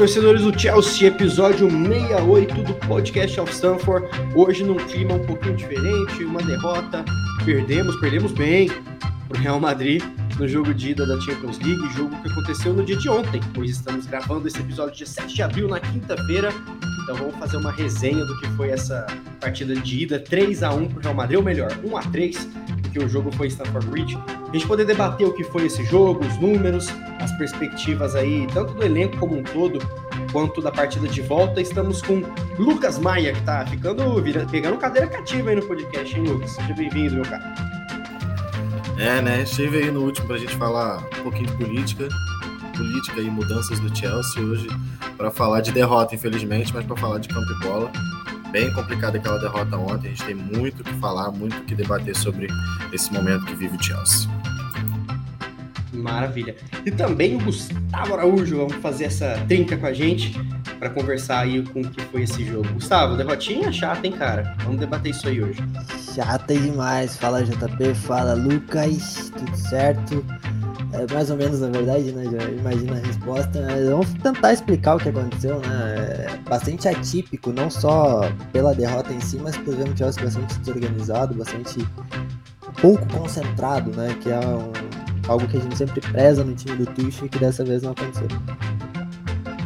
[0.00, 4.08] Torcedores do Chelsea, episódio 68 do podcast of Stanford.
[4.34, 7.04] Hoje num clima um pouquinho diferente, uma derrota.
[7.44, 8.70] Perdemos, perdemos bem
[9.28, 10.02] pro Real Madrid
[10.38, 13.72] no jogo de ida da Champions League, jogo que aconteceu no dia de ontem, pois
[13.72, 16.48] estamos gravando esse episódio dia 7 de abril, na quinta-feira.
[17.02, 19.06] Então vamos fazer uma resenha do que foi essa
[19.38, 22.48] partida de ida 3 a 1 pro Real Madrid, ou melhor, 1 a 3
[22.90, 24.18] porque o jogo foi Stanford Bridge.
[24.28, 26.88] A gente poder debater o que foi esse jogo, os números,
[27.20, 29.78] as perspectivas aí, tanto do elenco como um todo,
[30.32, 31.60] quanto da partida de volta.
[31.60, 32.22] Estamos com
[32.58, 36.50] Lucas Maia, que tá ficando, virando, pegando cadeira cativa aí no podcast, hein, Lucas?
[36.50, 37.54] Seja bem-vindo, meu cara.
[38.98, 39.42] É, né?
[39.42, 42.08] Estive aí no último para a gente falar um pouquinho de política,
[42.76, 44.42] política e mudanças do Chelsea.
[44.42, 44.66] Hoje,
[45.16, 47.92] para falar de derrota, infelizmente, mas para falar de campo e bola
[48.50, 50.08] bem complicada aquela derrota ontem.
[50.08, 52.48] A gente tem muito o que falar, muito o que debater sobre
[52.92, 54.28] esse momento que vive o Chelsea.
[55.92, 56.56] Maravilha.
[56.84, 60.32] E também o Gustavo Araújo, vamos fazer essa trinca com a gente
[60.78, 62.68] para conversar aí com o que foi esse jogo.
[62.72, 64.56] Gustavo, derrotinha chata, hein, cara?
[64.64, 65.62] Vamos debater isso aí hoje.
[66.14, 67.16] Chata demais.
[67.16, 70.24] Fala JP, fala Lucas, tudo certo?
[70.92, 72.24] É mais ou menos, na verdade, né?
[72.24, 73.66] Já imagina a resposta.
[73.88, 76.26] Vamos tentar explicar o que aconteceu, né?
[76.26, 81.34] É bastante atípico, não só pela derrota em si, mas por exemplo, Chelsea bastante desorganizado,
[81.34, 81.86] bastante
[82.80, 84.16] pouco concentrado, né?
[84.20, 84.72] Que é um,
[85.28, 87.92] algo que a gente sempre preza no time do Tuchel e que dessa vez não
[87.92, 88.28] aconteceu.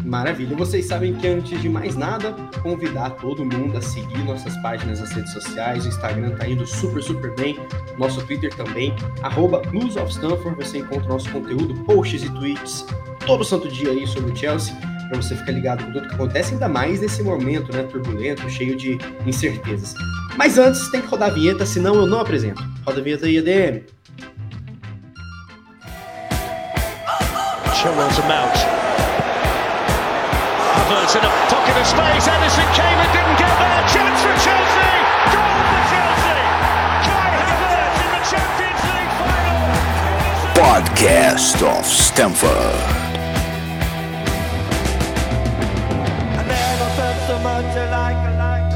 [0.05, 0.55] Maravilha.
[0.55, 5.11] Vocês sabem que antes de mais nada, convidar todo mundo a seguir nossas páginas nas
[5.13, 5.87] redes sociais.
[5.87, 7.59] O Instagram tá indo super, super bem.
[7.99, 8.95] Nosso Twitter também.
[9.23, 10.63] Arroba Blues of Stanford.
[10.63, 12.85] Você encontra nosso conteúdo, posts e tweets
[13.27, 14.75] todo santo dia aí sobre o Chelsea.
[15.09, 17.83] Para você ficar ligado com tudo que acontece, ainda mais nesse momento, né?
[17.85, 19.95] Turbulento, cheio de incertezas.
[20.37, 22.63] Mas antes, tem que rodar a vinheta, senão eu não apresento.
[22.85, 23.83] Roda a vinheta aí, ADM.
[27.75, 28.84] Chilwell's a mount.
[30.85, 32.29] Havertz in a pocket of space.
[32.29, 33.83] Edison came and didn't get there.
[33.89, 34.93] Chance for Chelsea.
[35.33, 36.45] Goal for Chelsea.
[37.09, 39.65] Kai Havertz in the Champions League final.
[40.61, 42.77] Podcast of Stamford.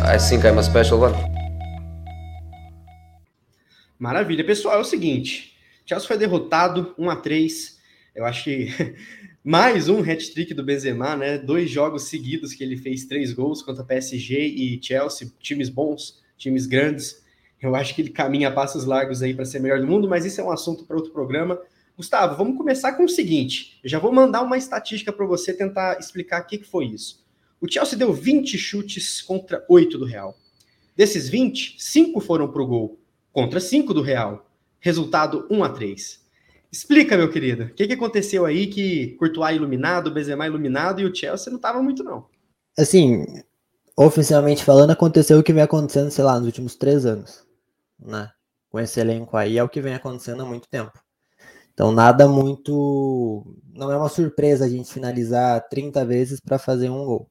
[0.03, 1.15] I think I'm a special one.
[3.99, 4.45] Maravilha.
[4.45, 5.53] Pessoal, é o seguinte.
[5.85, 7.79] Chelsea foi derrotado 1 a 3
[8.15, 8.97] Eu acho que
[9.49, 11.39] mais um hat-trick do Benzema, né?
[11.39, 16.67] Dois jogos seguidos que ele fez três gols contra PSG e Chelsea, times bons, times
[16.67, 17.25] grandes.
[17.59, 20.39] Eu acho que ele caminha passos largos aí para ser melhor do mundo, mas isso
[20.39, 21.59] é um assunto para outro programa.
[21.97, 23.81] Gustavo, vamos começar com o seguinte.
[23.83, 27.25] Eu já vou mandar uma estatística para você tentar explicar o que, que foi isso.
[27.59, 30.37] O Chelsea deu 20 chutes contra 8 do Real.
[30.95, 33.01] Desses 20, 5 foram para o gol,
[33.33, 34.47] contra 5 do Real.
[34.79, 36.28] Resultado 1 a 3.
[36.71, 37.65] Explica, meu querido.
[37.65, 41.83] O que, que aconteceu aí que Courtois iluminado, Benzema iluminado e o Chelsea não tava
[41.83, 42.27] muito, não?
[42.79, 43.25] Assim,
[43.97, 47.47] oficialmente falando, aconteceu o que vem acontecendo, sei lá, nos últimos três anos.
[47.99, 48.31] Né?
[48.71, 50.93] Com esse elenco aí, é o que vem acontecendo há muito tempo.
[51.73, 53.47] Então, nada muito.
[53.73, 57.31] Não é uma surpresa a gente finalizar 30 vezes para fazer um gol.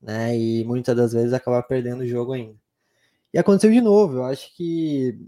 [0.00, 0.36] Né?
[0.36, 2.56] E muitas das vezes acabar perdendo o jogo ainda.
[3.34, 4.18] E aconteceu de novo.
[4.18, 5.18] Eu acho que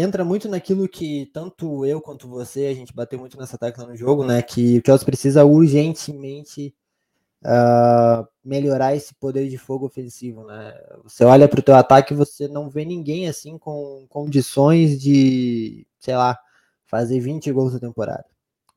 [0.00, 3.96] entra muito naquilo que tanto eu quanto você, a gente bateu muito nessa tecla no
[3.96, 4.42] jogo, né?
[4.42, 6.74] Que o Chelsea precisa urgentemente
[7.44, 10.74] uh, melhorar esse poder de fogo ofensivo, né?
[11.04, 15.86] Você olha para o teu ataque e você não vê ninguém assim com condições de,
[15.98, 16.38] sei lá,
[16.86, 18.26] fazer 20 gols na temporada.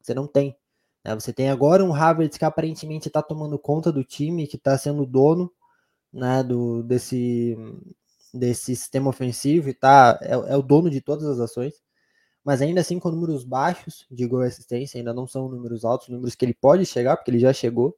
[0.01, 0.55] Você não tem.
[1.03, 1.15] Né?
[1.15, 5.05] Você tem agora um Havertz que aparentemente está tomando conta do time, que está sendo
[5.05, 5.51] dono
[6.11, 7.55] né, do, desse,
[8.33, 11.73] desse sistema ofensivo e tá, é, é, o dono de todas as ações,
[12.43, 16.09] mas ainda assim com números baixos de gol e assistência, ainda não são números altos,
[16.09, 17.95] números que ele pode chegar, porque ele já chegou.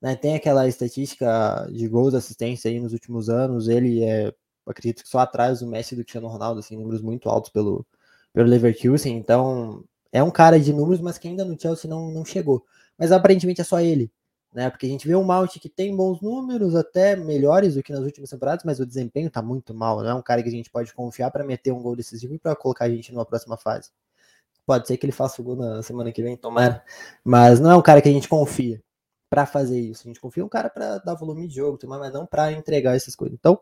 [0.00, 0.16] Né?
[0.16, 4.32] Tem aquela estatística de gols e assistência aí nos últimos anos, ele é,
[4.66, 7.86] acredito que só atrás do Messi do Cristiano Ronaldo, assim, números muito altos pelo,
[8.32, 12.24] pelo Leverkusen, então é um cara de números, mas que ainda no Chelsea não, não
[12.24, 12.64] chegou.
[12.98, 14.10] Mas aparentemente é só ele
[14.54, 14.70] né?
[14.70, 18.02] Porque a gente vê um Mount que tem bons números, até melhores do que nas
[18.02, 20.70] últimas temporadas, mas o desempenho tá muito mal, não é um cara que a gente
[20.70, 23.90] pode confiar para meter um gol decisivo e para colocar a gente numa próxima fase.
[24.64, 26.82] Pode ser que ele faça o gol na semana que vem, tomara,
[27.24, 28.82] mas não é um cara que a gente confia
[29.28, 30.02] para fazer isso.
[30.04, 33.16] A gente confia um cara para dar volume de jogo, mas não para entregar essas
[33.16, 33.36] coisas.
[33.38, 33.60] Então,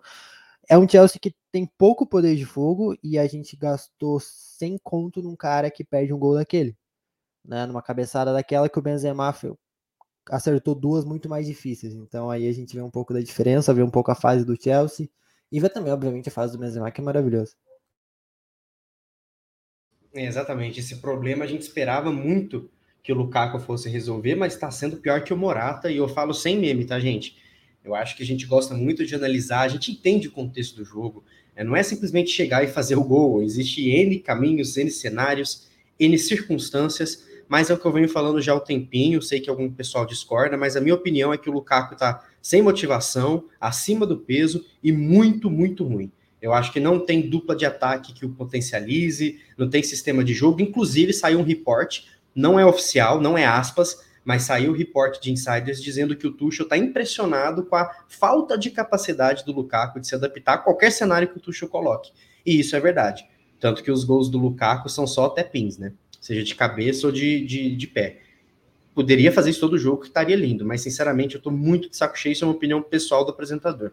[0.69, 5.23] é um Chelsea que tem pouco poder de fogo e a gente gastou sem conto
[5.23, 6.77] num cara que perde um gol daquele.
[7.45, 9.27] Né, numa cabeçada daquela que o Benzema
[10.31, 11.95] acertou duas muito mais difíceis.
[11.95, 14.61] Então aí a gente vê um pouco da diferença, vê um pouco a fase do
[14.61, 15.09] Chelsea
[15.51, 17.55] e vê também, obviamente, a fase do Benzema, que é maravilhosa.
[20.15, 22.71] É, exatamente, esse problema a gente esperava muito
[23.03, 26.33] que o Lukaku fosse resolver, mas está sendo pior que o Morata, e eu falo
[26.33, 27.37] sem meme, tá, gente?
[27.85, 30.85] Eu acho que a gente gosta muito de analisar, a gente entende o contexto do
[30.85, 31.25] jogo,
[31.57, 35.69] é, não é simplesmente chegar e fazer o gol, existe N caminhos, N cenários,
[35.99, 39.51] N circunstâncias, mas é o que eu venho falando já há um tempinho, sei que
[39.51, 44.07] algum pessoal discorda, mas a minha opinião é que o Lukaku tá sem motivação, acima
[44.07, 46.11] do peso e muito, muito ruim.
[46.41, 50.35] Eu acho que não tem dupla de ataque que o potencialize, não tem sistema de
[50.35, 50.61] jogo.
[50.61, 52.01] Inclusive, saiu um report,
[52.35, 56.33] não é oficial, não é aspas, mas saiu o report de insiders dizendo que o
[56.33, 60.91] Tuchel está impressionado com a falta de capacidade do Lukaku de se adaptar a qualquer
[60.91, 62.11] cenário que o Tuchel coloque.
[62.45, 63.25] E isso é verdade.
[63.61, 65.93] Tanto que os gols do Lukaku são só até pins, né?
[66.23, 68.23] Seja de cabeça ou de, de, de pé.
[68.95, 72.19] Poderia fazer isso todo jogo, que estaria lindo, mas sinceramente eu tô muito de saco
[72.19, 73.93] cheio, isso é uma opinião pessoal do apresentador.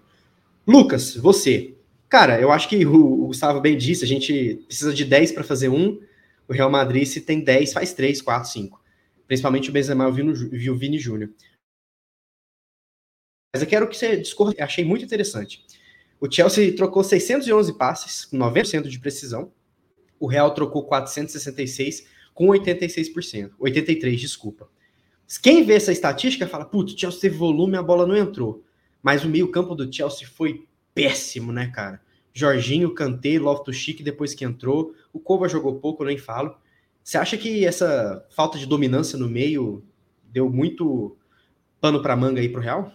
[0.66, 1.74] Lucas, você,
[2.10, 5.70] Cara, eu acho que o, Gustavo bem disse, a gente precisa de 10 para fazer
[5.70, 6.02] um.
[6.48, 8.84] O Real Madrid, se tem 10, faz 3, 4, 5.
[9.28, 10.06] Principalmente o Benzema
[10.52, 11.30] e o Vini Júnior.
[13.54, 15.64] Mas eu quero que você discorra, achei muito interessante.
[16.20, 19.54] O Chelsea trocou 611 passes, com 90% de precisão.
[20.20, 22.08] O Real trocou 466,
[22.40, 23.52] com 86%.
[23.60, 24.70] 83, desculpa.
[25.42, 28.64] Quem vê essa estatística fala, putz, Chelsea teve volume, a bola não entrou.
[29.04, 30.66] Mas o meio-campo do Chelsea foi
[30.96, 32.02] péssimo, né, cara?
[32.34, 34.96] Jorginho, Kanté, Loftus-Cheek depois que entrou.
[35.12, 36.56] O Kova jogou pouco, nem falo.
[37.04, 39.84] Você acha que essa falta de dominância no meio
[40.24, 41.18] deu muito
[41.82, 42.94] pano para manga aí pro Real?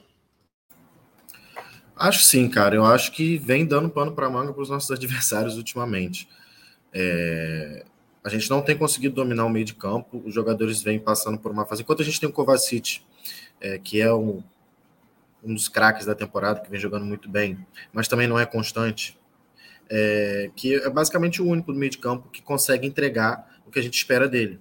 [1.95, 2.75] Acho sim, cara.
[2.75, 6.27] Eu acho que vem dando pano para manga para os nossos adversários ultimamente.
[6.95, 7.85] É...
[8.25, 10.23] A gente não tem conseguido dominar o meio de campo.
[10.25, 11.83] Os jogadores vêm passando por uma fase.
[11.83, 13.03] Enquanto a gente tem o Kovacic,
[13.61, 14.43] é, que é um
[15.45, 17.59] um dos craques da temporada, que vem jogando muito bem,
[17.93, 19.19] mas também não é constante,
[19.91, 23.79] é, que é basicamente o único do meio de campo que consegue entregar o que
[23.79, 24.59] a gente espera dele.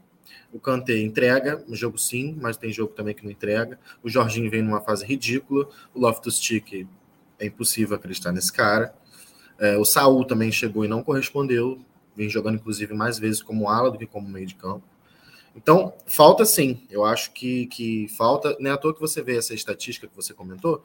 [0.51, 3.80] O Kanté entrega, no jogo sim, mas tem jogo também que não entrega.
[4.04, 5.68] O Jorginho vem numa fase ridícula.
[5.95, 6.86] O Loftus-Cheek
[7.39, 8.94] é impossível acreditar nesse cara.
[9.57, 11.83] É, o Saul também chegou e não correspondeu.
[12.15, 14.83] Vem jogando, inclusive, mais vezes como ala do que como meio de campo.
[15.56, 16.86] Então, falta sim.
[16.89, 18.56] Eu acho que, que falta.
[18.60, 20.83] Nem é à toa que você vê essa estatística que você comentou.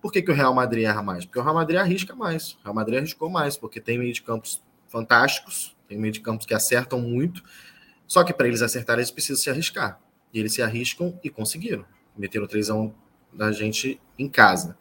[0.00, 1.24] Por que, que o Real Madrid erra mais?
[1.24, 2.52] Porque o Real Madrid arrisca mais.
[2.52, 6.46] O Real Madrid arriscou mais, porque tem meio de campos fantásticos, tem meio de campos
[6.46, 7.42] que acertam muito.
[8.06, 10.00] Só que para eles acertarem, eles precisam se arriscar.
[10.32, 11.84] E eles se arriscam e conseguiram.
[12.16, 12.94] Meteram trêsão
[13.32, 14.76] da gente em casa.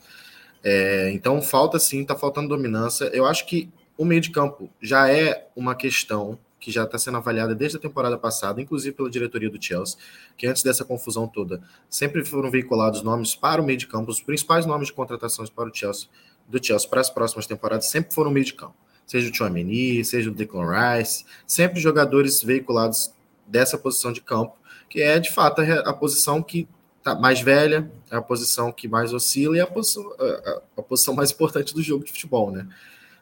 [0.64, 3.06] É, então, falta sim, está faltando dominância.
[3.06, 7.18] Eu acho que o meio de campo já é uma questão que já está sendo
[7.18, 9.98] avaliada desde a temporada passada, inclusive pela diretoria do Chelsea,
[10.36, 14.22] que antes dessa confusão toda sempre foram veiculados nomes para o meio de campo, os
[14.22, 16.08] principais nomes de contratações para o Chelsea,
[16.48, 20.30] do Chelsea para as próximas temporadas sempre foram meio de campo, seja o Chouameni, seja
[20.30, 23.12] o Declan Rice, sempre jogadores veiculados
[23.46, 24.58] dessa posição de campo,
[24.90, 26.68] que é de fato a, a posição que
[27.04, 30.82] tá mais velha, é a posição que mais oscila e é a posição, a, a
[30.82, 32.68] posição mais importante do jogo de futebol, né?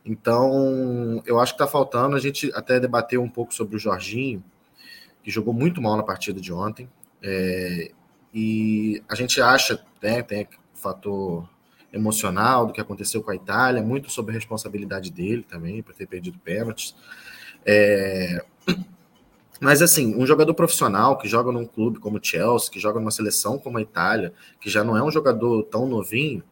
[0.05, 2.15] Então, eu acho que está faltando.
[2.15, 4.43] A gente até debateu um pouco sobre o Jorginho,
[5.23, 6.87] que jogou muito mal na partida de ontem.
[7.21, 7.91] É,
[8.31, 11.49] e a gente acha, né, tem o fator
[11.91, 16.05] emocional do que aconteceu com a Itália, muito sobre a responsabilidade dele também, por ter
[16.05, 16.95] perdido pênaltis.
[17.65, 18.45] É,
[19.59, 23.11] mas, assim, um jogador profissional que joga num clube como o Chelsea, que joga numa
[23.11, 26.43] seleção como a Itália, que já não é um jogador tão novinho,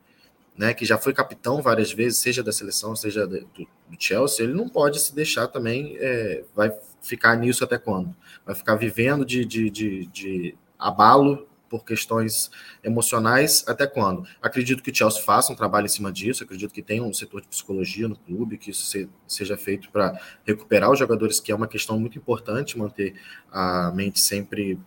[0.58, 3.68] né, que já foi capitão várias vezes, seja da seleção, seja do, do
[3.98, 8.16] Chelsea, ele não pode se deixar também, é, vai ficar nisso até quando?
[8.46, 12.52] Vai ficar vivendo de, de, de, de, abalo por questões
[12.84, 14.28] emocionais até quando?
[14.42, 17.42] Acredito que o Chelsea faça um trabalho em cima disso, acredito que tenha um setor
[17.42, 21.56] de psicologia no clube, que isso se, seja feito para recuperar os jogadores, que é
[21.56, 23.16] uma questão muito importante, manter
[23.52, 24.80] a mente sempre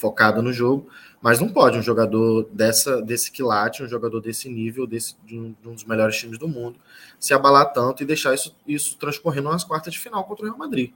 [0.00, 0.88] focada no jogo,
[1.20, 5.54] mas não pode um jogador dessa, desse quilate, um jogador desse nível, desse, de um,
[5.60, 6.78] de um, dos melhores times do mundo,
[7.18, 10.58] se abalar tanto e deixar isso, isso transcorrendo nas quartas de final contra o Real
[10.58, 10.92] Madrid.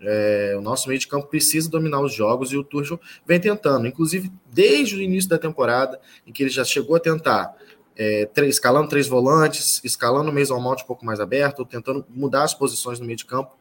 [0.00, 3.86] É, o nosso meio de campo precisa dominar os jogos e o Tuchel vem tentando,
[3.86, 7.54] inclusive desde o início da temporada, em que ele já chegou a tentar
[7.96, 12.44] é, três, escalando três volantes, escalando o Mason Mount um pouco mais aberto, tentando mudar
[12.44, 13.56] as posições no meio de campo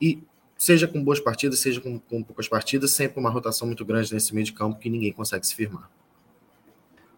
[0.00, 0.22] e
[0.56, 4.34] seja com boas partidas, seja com, com poucas partidas, sempre uma rotação muito grande nesse
[4.34, 5.90] meio de campo que ninguém consegue se firmar.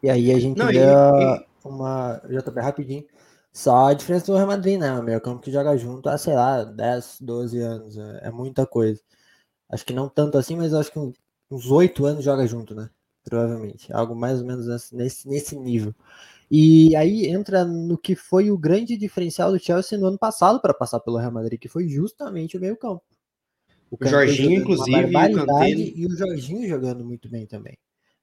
[0.02, 2.21] E aí a gente Não, vê e, uma.
[2.28, 3.04] JP rapidinho.
[3.52, 4.92] Só a diferença do Real Madrid, né?
[4.92, 7.99] O meio campo que joga junto há, sei lá, 10, 12 anos.
[7.99, 9.00] É, é muita coisa.
[9.68, 10.99] Acho que não tanto assim, mas acho que
[11.50, 12.88] uns 8 anos joga junto, né?
[13.25, 13.92] Provavelmente.
[13.92, 15.95] Algo mais ou menos nesse, nesse nível.
[16.50, 20.73] E aí entra no que foi o grande diferencial do Chelsea no ano passado para
[20.73, 23.02] passar pelo Real Madrid, que foi justamente o meio campo.
[23.90, 25.11] O, o Jorginho, inclusive,
[25.97, 27.76] e o Jorginho jogando muito bem também.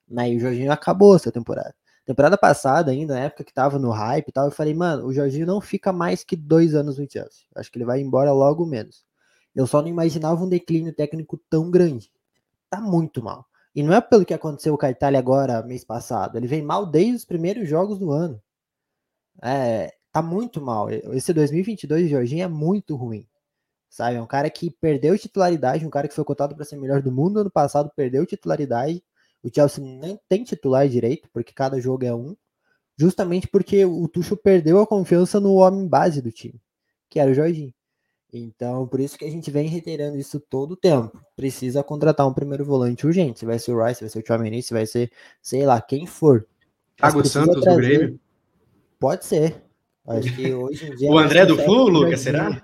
[0.08, 0.32] Né?
[0.32, 1.74] E o Jorginho acabou essa temporada.
[2.06, 5.14] Temporada passada, ainda, na época que tava no hype e tal, eu falei, mano, o
[5.14, 7.46] Jorginho não fica mais que dois anos no Chelsea.
[7.56, 9.04] Acho que ele vai embora logo menos.
[9.56, 12.12] Eu só não imaginava um declínio técnico tão grande.
[12.70, 13.46] Tá muito mal.
[13.74, 16.38] E não é pelo que aconteceu com a Itália agora, mês passado.
[16.38, 18.40] Ele vem mal desde os primeiros jogos do ano.
[19.42, 20.90] É, tá muito mal.
[20.90, 23.28] Esse 2022 de Jorginho é muito ruim.
[23.90, 24.18] Sabe?
[24.18, 27.12] É um cara que perdeu titularidade, um cara que foi cotado para ser melhor do
[27.12, 29.04] mundo ano passado, perdeu titularidade
[29.46, 32.36] o Chelsea nem tem titular direito, porque cada jogo é um,
[32.98, 36.60] justamente porque o Tuchel perdeu a confiança no homem base do time,
[37.08, 37.72] que era o Jorginho.
[38.34, 41.22] Então, por isso que a gente vem reiterando isso todo o tempo.
[41.36, 43.40] Precisa contratar um primeiro volante urgente.
[43.40, 45.12] Se vai ser o Rice, se vai ser o Chouameni, se vai ser,
[45.42, 46.46] sei lá, quem for.
[46.98, 47.70] Thiago Santos trazer...
[47.70, 48.20] do Grêmio?
[49.00, 49.64] Pode ser.
[50.08, 51.10] Acho que hoje em dia...
[51.10, 52.62] o André do Flu, Lucas, será?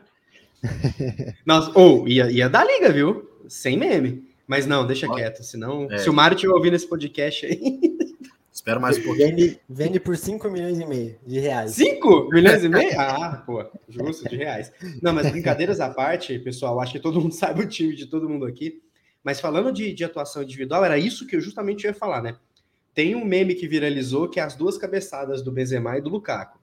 [1.46, 3.30] Nossa, ou oh, ia, ia dar liga, viu?
[3.48, 4.30] Sem meme.
[4.48, 5.88] Mas não, deixa quieto, senão.
[5.90, 5.98] É.
[5.98, 7.80] Se o Mário estiver ouvindo esse podcast aí.
[8.52, 9.30] Espero mais um pouquinho.
[9.30, 11.72] Vende, vende por 5 milhões e meio de reais.
[11.72, 13.00] 5 milhões e meio?
[13.00, 14.72] Ah, pô, justo, de reais.
[15.02, 18.30] Não, mas brincadeiras à parte, pessoal, acho que todo mundo sabe o time de todo
[18.30, 18.82] mundo aqui.
[19.24, 22.36] Mas falando de, de atuação individual, era isso que eu justamente ia falar, né?
[22.94, 26.60] Tem um meme que viralizou que é as duas cabeçadas do Benzema e do Lukaku.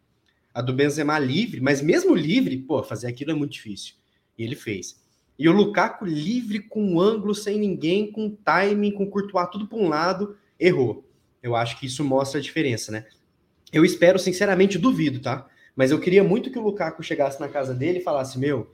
[0.58, 3.94] A do Benzema livre, mas mesmo livre, pô, fazer aquilo é muito difícil.
[4.36, 5.00] E ele fez.
[5.38, 9.88] E o Lukaku livre com ângulo, sem ninguém, com timing, com Courtois tudo para um
[9.88, 11.08] lado, errou.
[11.40, 13.06] Eu acho que isso mostra a diferença, né?
[13.72, 15.48] Eu espero, sinceramente, duvido, tá?
[15.76, 18.68] Mas eu queria muito que o Lukaku chegasse na casa dele e falasse: Meu,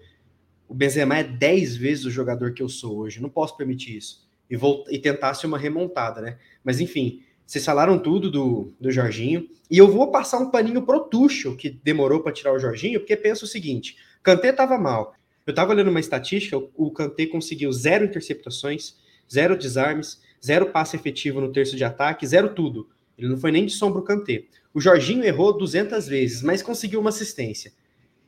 [0.67, 4.27] o Benzema é 10 vezes o jogador que eu sou hoje, não posso permitir isso.
[4.51, 4.57] E,
[4.89, 6.39] e tentasse uma remontada, né?
[6.65, 9.49] Mas enfim, vocês falaram tudo do, do Jorginho.
[9.71, 13.17] E eu vou passar um paninho pro Tuchel, que demorou para tirar o Jorginho, porque
[13.17, 15.15] pensa o seguinte: Kanté tava mal.
[15.47, 18.97] Eu estava olhando uma estatística, o Kanté conseguiu zero interceptações,
[19.31, 22.89] zero desarmes, zero passe efetivo no terço de ataque, zero tudo.
[23.17, 24.45] Ele não foi nem de sombra o Kanté.
[24.73, 27.73] O Jorginho errou 200 vezes, mas conseguiu uma assistência.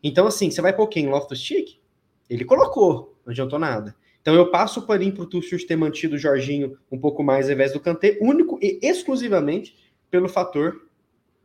[0.02, 1.08] Então, assim, você vai pôr quem?
[1.08, 1.80] Loftus-Cheek?
[2.28, 3.96] Ele colocou, não adiantou nada.
[4.26, 7.46] Então eu passo o paninho para o Tuchel ter mantido o Jorginho um pouco mais
[7.46, 9.76] ao invés do Kanté, único e exclusivamente
[10.10, 10.88] pelo fator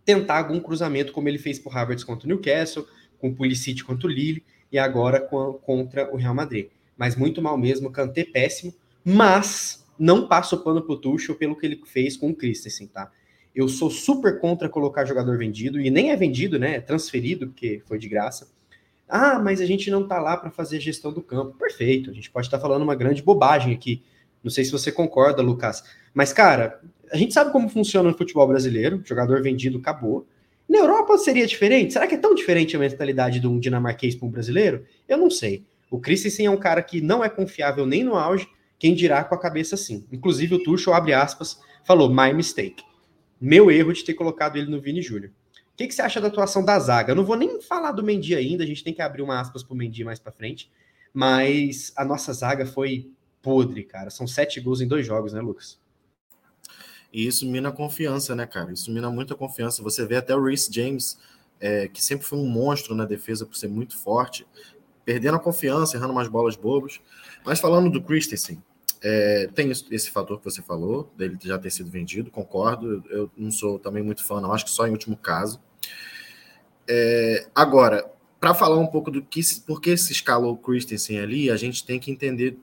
[0.04, 2.88] tentar algum cruzamento, como ele fez para o Havertz contra o Newcastle,
[3.20, 6.70] com o Pulisic contra o Lille, e agora com, contra o Real Madrid.
[6.98, 8.74] Mas muito mal mesmo, Kanté péssimo,
[9.06, 13.12] mas não passo o pano pro Tuchel pelo que ele fez com o Christensen, tá?
[13.54, 16.78] Eu sou super contra colocar jogador vendido, e nem é vendido, né?
[16.78, 18.50] É transferido, porque foi de graça.
[19.13, 21.58] Ah, mas a gente não tá lá para fazer gestão do campo.
[21.58, 24.01] Perfeito, a gente pode estar tá falando uma grande bobagem aqui.
[24.41, 25.84] Não sei se você concorda, Lucas.
[26.13, 26.80] Mas, cara,
[27.12, 29.01] a gente sabe como funciona no futebol brasileiro.
[29.03, 30.25] Jogador vendido acabou.
[30.68, 31.91] Na Europa seria diferente?
[31.91, 34.86] Será que é tão diferente a mentalidade de um dinamarquês para um brasileiro?
[35.10, 35.65] Eu não sei.
[35.89, 38.48] O Christensen é um cara que não é confiável nem no auge,
[38.80, 40.06] quem dirá com a cabeça assim.
[40.10, 42.82] Inclusive o Tuchel, abre aspas, falou, my mistake.
[43.41, 45.32] Meu erro de ter colocado ele no Vini Júnior.
[45.82, 47.12] Que, que, você acha da atuação da zaga?
[47.12, 49.64] Eu não vou nem falar do Mendy ainda, a gente tem que abrir uma aspas
[49.64, 50.70] para o Mendy mais para frente,
[51.12, 53.10] mas a nossa zaga foi
[53.42, 54.12] podre, cara.
[54.12, 55.80] São sete gols em dois jogos, né, Lucas?
[57.12, 58.72] E isso mina confiança, né, cara?
[58.72, 59.82] Isso mina muita confiança.
[59.82, 61.18] Você vê até o Reece James,
[61.60, 64.46] é, que sempre foi um monstro na defesa por ser muito forte,
[65.04, 67.02] perdendo a confiança, errando umas bolas bobas.
[67.44, 68.62] Mas falando do Christensen,
[69.02, 73.04] é, tem esse fator que você falou, dele já ter sido vendido, concordo.
[73.10, 75.60] Eu não sou também muito fã, não, acho que só em último caso.
[76.88, 81.50] É, agora, para falar um pouco do que, por que se escalou o Christensen ali,
[81.50, 82.58] a gente tem que entender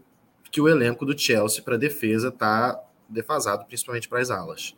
[0.51, 4.75] que o elenco do Chelsea para defesa está defasado, principalmente para as alas.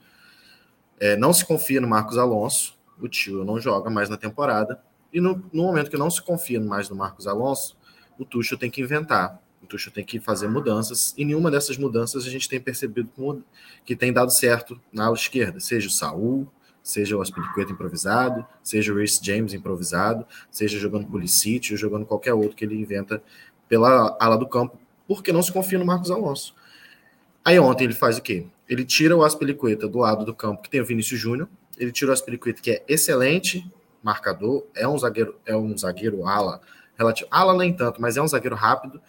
[0.98, 4.80] É, não se confia no Marcos Alonso, o tio não joga mais na temporada,
[5.12, 7.76] e no, no, momento que não se confia mais no Marcos Alonso,
[8.18, 12.26] o Tuchel tem que inventar, o Tuchel tem que fazer mudanças, e nenhuma dessas mudanças
[12.26, 13.44] a gente tem percebido
[13.84, 16.46] que tem dado certo na ala esquerda, seja o Saul,
[16.82, 22.34] seja o Aspilicueta improvisado, seja o Reece James improvisado, seja jogando Pulisic ou jogando qualquer
[22.34, 23.22] outro que ele inventa
[23.68, 26.54] pela ala do campo, porque não se confia no Marcos Alonso.
[27.44, 28.46] Aí ontem ele faz o quê?
[28.68, 32.10] Ele tira o Aspelicueta do lado do campo que tem o Vinícius Júnior, ele tira
[32.10, 33.70] o Aspelicueta que é excelente
[34.02, 36.60] marcador, é um zagueiro, é um zagueiro ala,
[36.96, 39.00] relativo, ala nem tanto, mas é um zagueiro rápido.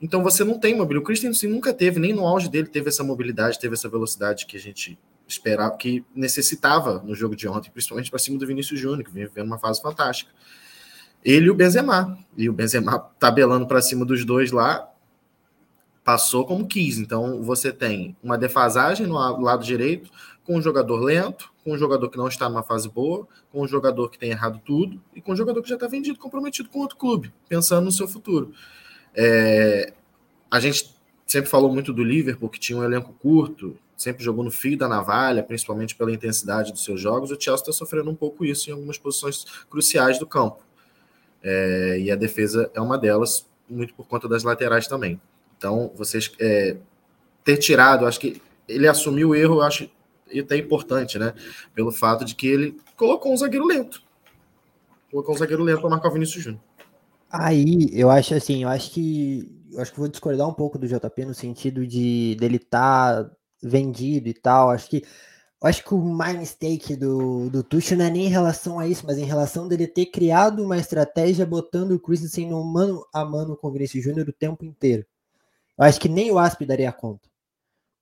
[0.00, 1.02] Então você não tem mobilidade.
[1.02, 4.56] O Christensen nunca teve, nem no auge dele teve essa mobilidade, teve essa velocidade que
[4.56, 4.98] a gente
[5.32, 9.26] esperava, que necessitava no jogo de ontem, principalmente para cima do Vinícius Júnior, que vem
[9.26, 10.30] vivendo uma fase fantástica.
[11.24, 12.18] Ele e o Benzema.
[12.36, 14.88] E o Benzema tabelando para cima dos dois lá,
[16.04, 16.98] passou como quis.
[16.98, 20.10] Então você tem uma defasagem no lado direito,
[20.44, 23.68] com um jogador lento, com um jogador que não está numa fase boa, com um
[23.68, 26.80] jogador que tem errado tudo e com um jogador que já está vendido, comprometido com
[26.80, 28.52] outro clube, pensando no seu futuro.
[29.14, 29.92] É...
[30.50, 30.92] a gente
[31.26, 34.88] sempre falou muito do Liverpool, que tinha um elenco curto, sempre jogou no fio da
[34.88, 37.30] navalha, principalmente pela intensidade dos seus jogos.
[37.30, 40.62] O Chelsea está sofrendo um pouco isso em algumas posições cruciais do campo.
[41.42, 45.20] É, e a defesa é uma delas, muito por conta das laterais também.
[45.56, 46.76] Então, vocês é,
[47.44, 49.88] ter tirado, acho que ele assumiu o erro, acho
[50.38, 51.34] até importante, né?
[51.74, 54.02] Pelo fato de que ele colocou um zagueiro lento.
[55.10, 56.62] Colocou um zagueiro lento para marcar o Vinícius Júnior.
[57.30, 60.86] Aí, eu acho assim, eu acho que eu acho que vou discordar um pouco do
[60.86, 63.30] JP no sentido de dele estar tá
[63.62, 64.70] vendido e tal.
[64.70, 65.02] Acho que
[65.62, 69.06] acho que o my mistake do, do Tuchel não é nem em relação a isso,
[69.06, 73.56] mas em relação dele ter criado uma estratégia botando o Christensen no mano a mano
[73.56, 75.06] com o Vinícius Júnior o tempo inteiro.
[75.78, 77.32] Eu acho que nem o Asp daria conta.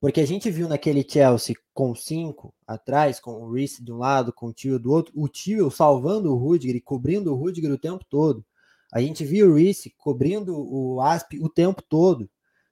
[0.00, 4.33] Porque a gente viu naquele Chelsea com cinco atrás, com o Reece de um lado,
[4.33, 7.79] com o Tio do outro, o Tio salvando o Rudiger e cobrindo o Rudiger o
[7.79, 8.43] tempo todo.
[8.90, 12.31] A gente viu o Reece cobrindo o Asp o tempo todo,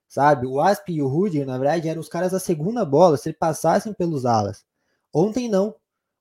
[0.08, 0.46] sabe?
[0.46, 3.92] O Asp e o Rudiger, na verdade, eram os caras da segunda bola, se passassem
[3.92, 4.64] pelos alas.
[5.12, 5.74] Ontem não.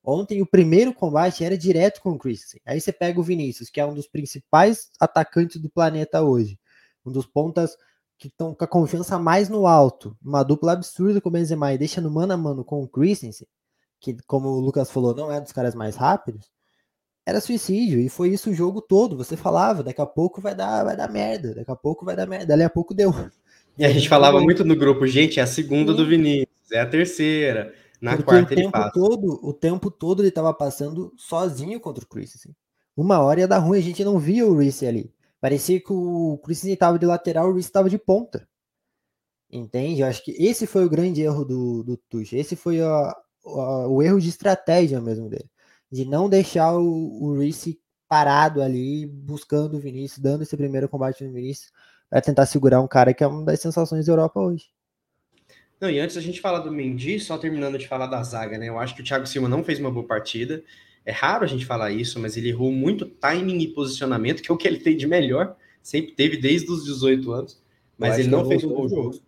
[0.04, 2.62] Ontem o primeiro combate era direto com o Christensen.
[2.66, 6.60] Aí você pega o Vinícius, que é um dos principais atacantes do planeta hoje.
[7.06, 7.76] Um dos pontas
[8.18, 10.18] que estão com a confiança mais no alto.
[10.24, 13.48] Uma dupla absurda com o Benzema e deixa no mano a mano com o Christensen,
[14.00, 16.50] que como o Lucas falou, não é dos caras mais rápidos
[17.28, 19.18] era suicídio, e foi isso o jogo todo.
[19.18, 22.26] Você falava, daqui a pouco vai dar, vai dar merda, daqui a pouco vai dar
[22.26, 23.12] merda, dali a pouco deu.
[23.78, 25.98] E a gente falava muito no grupo, gente, é a segunda Sim.
[25.98, 30.30] do Vinícius, é a terceira, na Porque quarta o tempo todo, o tempo todo ele
[30.30, 32.36] estava passando sozinho contra o Chris.
[32.36, 32.56] Assim.
[32.96, 35.14] Uma hora ia dar ruim, a gente não via o Reese ali.
[35.40, 38.48] Parecia que o Chris estava de lateral, o Reese estava de ponta.
[39.50, 40.02] Entende?
[40.02, 42.40] Eu acho que esse foi o grande erro do, do Tuchel.
[42.40, 43.16] Esse foi a,
[43.46, 45.50] a, o erro de estratégia mesmo dele
[45.92, 51.24] de não deixar o, o Reese parado ali, buscando o Vinícius, dando esse primeiro combate
[51.24, 51.72] no Vinícius,
[52.10, 54.66] para tentar segurar um cara que é uma das sensações da Europa hoje.
[55.80, 58.68] Não, e antes a gente falar do Mendy, só terminando de falar da zaga, né?
[58.68, 60.64] Eu acho que o Thiago Silva não fez uma boa partida.
[61.06, 64.54] É raro a gente falar isso, mas ele errou muito timing e posicionamento, que é
[64.54, 65.56] o que ele tem de melhor.
[65.84, 67.62] Sempre teve desde os 18 anos.
[67.98, 69.20] Mas ele não fez um bom jogo.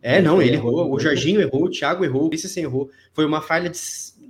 [0.00, 0.92] É, não, ele errou.
[0.92, 2.90] O Jorginho errou, o Thiago errou, o Christensen errou.
[3.12, 3.78] Foi uma falha de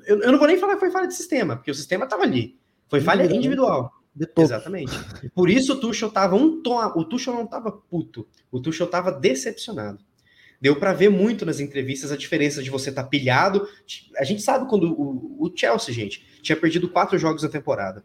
[0.06, 2.22] eu, eu, não vou nem falar que foi falha de sistema, porque o sistema estava
[2.22, 2.56] ali.
[2.88, 3.92] Foi falha individual.
[4.36, 4.92] Exatamente.
[5.34, 6.78] Por isso o Tuchel tava um tom.
[6.96, 8.26] O Tuchel não tava puto.
[8.50, 9.98] O Tuchel tava decepcionado.
[10.60, 13.68] Deu para ver muito nas entrevistas a diferença de você estar tá pilhado.
[14.16, 18.04] A gente sabe quando o, o, Chelsea, gente, tinha perdido quatro jogos na temporada.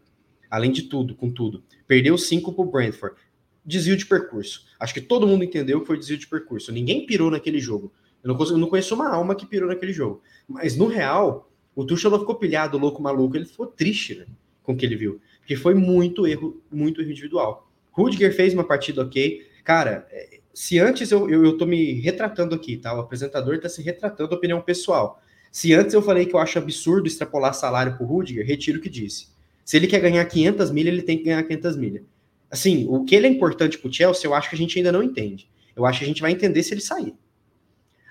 [0.50, 1.64] Além de tudo, com tudo.
[1.86, 3.16] Perdeu cinco pro Brentford.
[3.64, 4.66] Desvio de percurso.
[4.78, 6.70] Acho que todo mundo entendeu que foi desvio de percurso.
[6.70, 7.92] Ninguém pirou naquele jogo.
[8.22, 10.22] Eu não, consigo, eu não conheço uma alma que pirou naquele jogo.
[10.46, 14.26] Mas no real, o Tuchel não ficou pilhado, louco, maluco, ele ficou triste né,
[14.62, 15.20] com o que ele viu.
[15.42, 17.70] Porque foi muito erro, muito erro individual.
[17.90, 19.46] Rudiger fez uma partida ok.
[19.64, 22.94] Cara, é, se antes eu, eu, eu tô me retratando aqui, tá?
[22.94, 25.20] O apresentador tá se retratando opinião pessoal.
[25.50, 28.88] Se antes eu falei que eu acho absurdo extrapolar salário pro Rudiger, retiro o que
[28.88, 29.28] disse.
[29.64, 32.02] Se ele quer ganhar 500 milhas, ele tem que ganhar 500 milhas.
[32.50, 35.02] Assim, o que ele é importante pro Chelsea, eu acho que a gente ainda não
[35.02, 35.50] entende.
[35.74, 37.14] Eu acho que a gente vai entender se ele sair.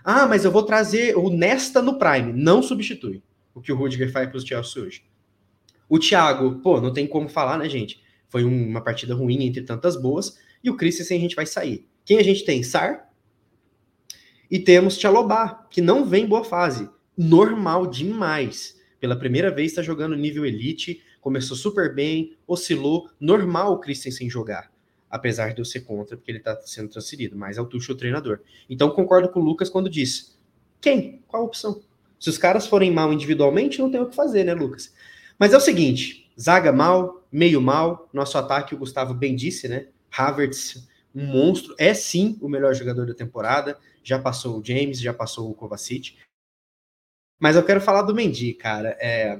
[0.04, 2.34] Ah, mas eu vou trazer o Nesta no Prime.
[2.34, 3.22] Não substitui
[3.54, 5.04] o que o Rudiger faz para Chelsea hoje.
[5.92, 8.02] O Thiago, pô, não tem como falar, né, gente?
[8.30, 10.40] Foi uma partida ruim entre tantas boas.
[10.64, 11.86] E o Christensen a gente vai sair.
[12.06, 12.64] Quem a gente tem?
[12.64, 13.10] Sar.
[14.50, 16.90] E temos Tchalobá, que não vem boa fase.
[17.18, 18.80] Normal demais.
[19.02, 21.04] Pela primeira vez está jogando nível elite.
[21.20, 23.10] Começou super bem, oscilou.
[23.20, 24.72] Normal o Christensen jogar.
[25.10, 27.36] Apesar de eu ser contra, porque ele está sendo transferido.
[27.36, 28.40] Mas é o Tuchel o treinador.
[28.70, 30.38] Então concordo com o Lucas quando disse:
[30.80, 31.22] quem?
[31.28, 31.84] Qual a opção?
[32.18, 34.94] Se os caras forem mal individualmente, não tem o que fazer, né, Lucas?
[35.38, 39.88] Mas é o seguinte: zaga mal, meio mal, nosso ataque, o Gustavo bem disse, né?
[40.16, 43.78] Havertz, um monstro, é sim o melhor jogador da temporada.
[44.04, 46.18] Já passou o James, já passou o Kovacic.
[47.40, 48.96] Mas eu quero falar do Mendy, cara.
[49.00, 49.40] É,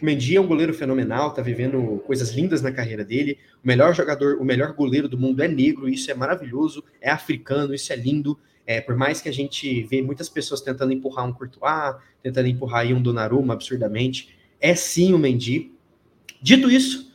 [0.00, 3.38] o Mendy é um goleiro fenomenal, tá vivendo coisas lindas na carreira dele.
[3.62, 7.74] O melhor jogador, o melhor goleiro do mundo é negro, isso é maravilhoso, é africano,
[7.74, 8.38] isso é lindo.
[8.66, 12.80] É, por mais que a gente vê muitas pessoas tentando empurrar um Courtois, tentando empurrar
[12.80, 15.72] aí um Donnarumma absurdamente, é sim o Mendy.
[16.40, 17.12] Dito isso,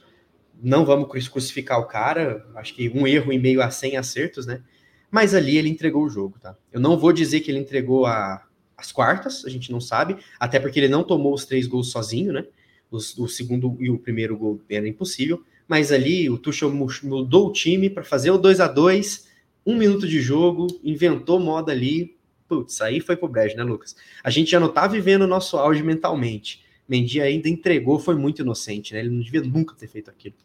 [0.62, 4.62] não vamos crucificar o cara, acho que um erro em meio a 100 acertos, né?
[5.10, 6.56] Mas ali ele entregou o jogo, tá?
[6.72, 8.46] Eu não vou dizer que ele entregou a,
[8.78, 12.34] as quartas, a gente não sabe, até porque ele não tomou os três gols sozinho,
[12.34, 12.46] né?
[12.92, 17.52] Os, o segundo e o primeiro gol era impossível, mas ali o Tuchel mudou o
[17.52, 19.28] time para fazer o 2 a 2
[19.66, 22.16] um minuto de jogo, inventou moda ali.
[22.48, 23.94] Putz, aí foi pro brejo, né, Lucas?
[24.24, 26.66] A gente já não tá vivendo o nosso auge mentalmente.
[26.88, 29.02] Mendy ainda entregou, foi muito inocente, né?
[29.02, 30.36] Ele não devia nunca ter feito aquilo.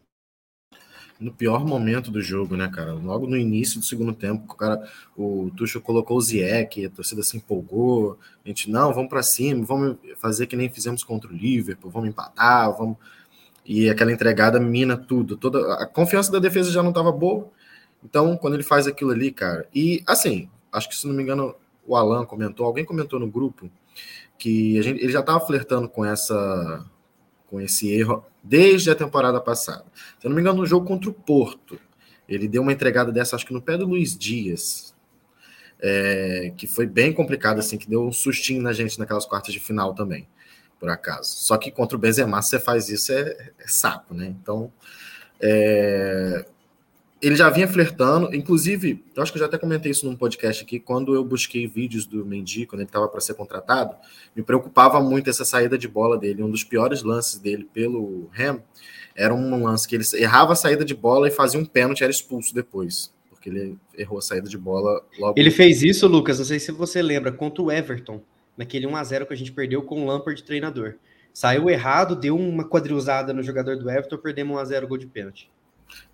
[1.20, 2.92] no pior momento do jogo, né, cara?
[2.94, 4.82] Logo no início do segundo tempo, o cara,
[5.16, 8.18] o Tuchel colocou o Ziyech, a torcida se empolgou.
[8.44, 12.08] A gente, não, vamos para cima, vamos fazer que nem fizemos contra o Liverpool, vamos
[12.08, 12.96] empatar, vamos.
[13.64, 15.36] E aquela entregada mina tudo.
[15.36, 17.48] Toda a confiança da defesa já não estava boa.
[18.04, 21.54] Então, quando ele faz aquilo ali, cara, e assim, acho que se não me engano,
[21.86, 23.70] o Alan comentou, alguém comentou no grupo
[24.38, 26.84] que a gente, ele já estava flertando com essa
[27.46, 29.84] com esse erro desde a temporada passada.
[30.18, 31.78] Se eu não me engano, no jogo contra o Porto,
[32.26, 34.94] ele deu uma entregada dessa, acho que no pé do Luiz Dias,
[35.78, 39.60] é, que foi bem complicado, assim, que deu um sustinho na gente naquelas quartas de
[39.60, 40.26] final também,
[40.80, 41.28] por acaso.
[41.36, 44.26] Só que contra o Benzema, se você faz isso, é, é saco, né?
[44.26, 44.72] Então,
[45.38, 46.46] é,
[47.22, 50.64] ele já vinha flertando, inclusive, eu acho que eu já até comentei isso num podcast
[50.64, 53.94] aqui, quando eu busquei vídeos do Mendy, quando ele estava para ser contratado,
[54.34, 56.42] me preocupava muito essa saída de bola dele.
[56.42, 58.60] Um dos piores lances dele pelo Ham
[59.14, 62.10] era um lance que ele errava a saída de bola e fazia um pênalti era
[62.10, 65.38] expulso depois, porque ele errou a saída de bola logo.
[65.38, 68.20] Ele fez isso, Lucas, não sei se você lembra, contra o Everton,
[68.56, 70.96] naquele 1 a 0 que a gente perdeu com o Lampard treinador.
[71.32, 75.06] Saiu errado, deu uma quadrilzada no jogador do Everton, perdemos 1 a 0 gol de
[75.06, 75.48] pênalti.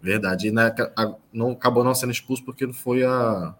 [0.01, 0.49] Verdade.
[0.49, 3.55] E na, a, não, acabou não sendo expulso porque não foi a,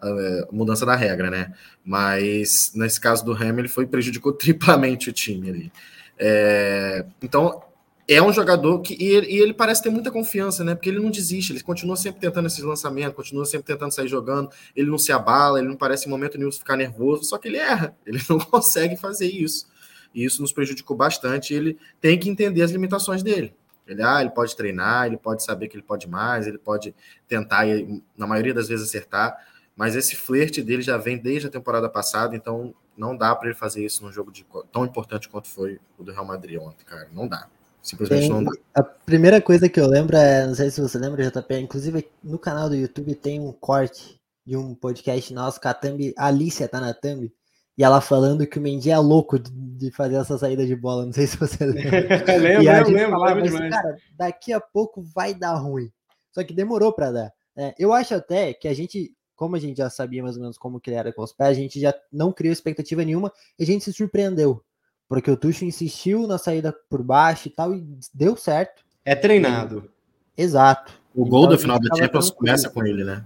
[0.00, 1.52] a, mudança da regra, né?
[1.84, 5.72] Mas nesse caso do Ham, ele foi prejudicou triplamente o time ali.
[6.18, 7.62] É, então,
[8.08, 8.94] é um jogador que.
[8.94, 10.74] E e ele, parece ter muita confiança, né?
[10.74, 14.50] Porque ele não desiste, ele continua sempre tentando esses lançamentos, continua sempre tentando sair jogando,
[14.74, 17.58] ele não se abala, ele não parece em momento nenhum ficar nervoso, só que ele
[17.58, 19.66] erra, ele não consegue fazer isso.
[20.14, 21.52] E isso nos prejudicou bastante.
[21.52, 23.54] ele tem que entender as limitações dele.
[23.88, 26.94] Ele, ah, ele pode treinar, ele pode saber que ele pode mais, ele pode
[27.26, 29.36] tentar e, na maioria das vezes, acertar.
[29.74, 33.56] Mas esse flerte dele já vem desde a temporada passada, então não dá para ele
[33.56, 37.08] fazer isso num jogo de, tão importante quanto foi o do Real Madrid ontem, cara.
[37.12, 37.48] Não dá.
[37.80, 38.50] Simplesmente tem, não dá.
[38.74, 42.38] A primeira coisa que eu lembro é, não sei se você lembra, JP, inclusive no
[42.38, 46.68] canal do YouTube tem um corte de um podcast nosso com a Thumb, a Alicia
[46.68, 47.32] tá na Thumb,
[47.78, 51.06] e ela falando que o Mendy é louco de, de fazer essa saída de bola.
[51.06, 52.00] Não sei se você lembra.
[52.36, 53.70] lembro, e a lembro, lembro, falava, lembro demais.
[53.72, 55.88] Cara, daqui a pouco vai dar ruim.
[56.32, 57.32] Só que demorou para dar.
[57.56, 60.58] É, eu acho até que a gente, como a gente já sabia mais ou menos
[60.58, 63.62] como que ele era com os pés, a gente já não criou expectativa nenhuma e
[63.62, 64.60] a gente se surpreendeu.
[65.08, 68.82] Porque o Tucho insistiu na saída por baixo e tal, e deu certo.
[69.04, 69.88] É treinado.
[70.36, 70.92] Exato.
[71.14, 73.24] O gol então, do final da Champions começa com ele, né?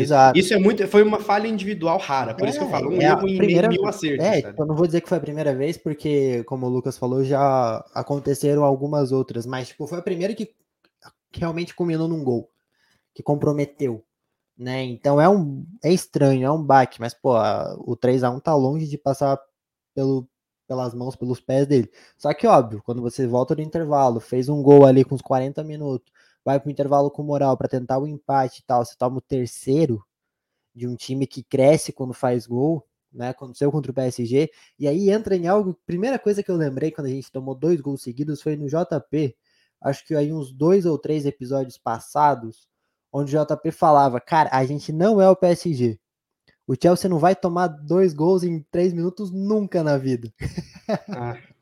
[0.00, 0.38] Exato.
[0.38, 3.00] Isso é muito, foi uma falha individual rara, por é, isso que eu falo, um
[3.00, 4.24] é erro em primeira, mil acertos.
[4.24, 4.60] É, sabe?
[4.60, 7.84] eu não vou dizer que foi a primeira vez, porque, como o Lucas falou, já
[7.94, 10.46] aconteceram algumas outras, mas tipo, foi a primeira que,
[11.32, 12.50] que realmente culminou num gol,
[13.14, 14.04] que comprometeu.
[14.58, 14.84] Né?
[14.84, 18.40] Então é um é estranho, é um baque, mas pô, a, o 3 a 1
[18.40, 19.38] tá longe de passar
[19.94, 20.26] pelo,
[20.66, 21.90] pelas mãos, pelos pés dele.
[22.16, 25.62] Só que óbvio, quando você volta do intervalo, fez um gol ali com uns 40
[25.62, 26.12] minutos,
[26.46, 29.20] vai para o intervalo com moral para tentar o empate e tal, você toma o
[29.20, 30.00] terceiro
[30.72, 33.30] de um time que cresce quando faz gol, né?
[33.30, 35.76] Aconteceu contra o PSG, e aí entra em algo.
[35.84, 39.36] Primeira coisa que eu lembrei quando a gente tomou dois gols seguidos foi no JP.
[39.80, 42.68] Acho que aí uns dois ou três episódios passados,
[43.12, 45.98] onde o JP falava, cara, a gente não é o PSG.
[46.64, 50.32] O Chelsea não vai tomar dois gols em três minutos nunca na vida.
[51.08, 51.36] Ah.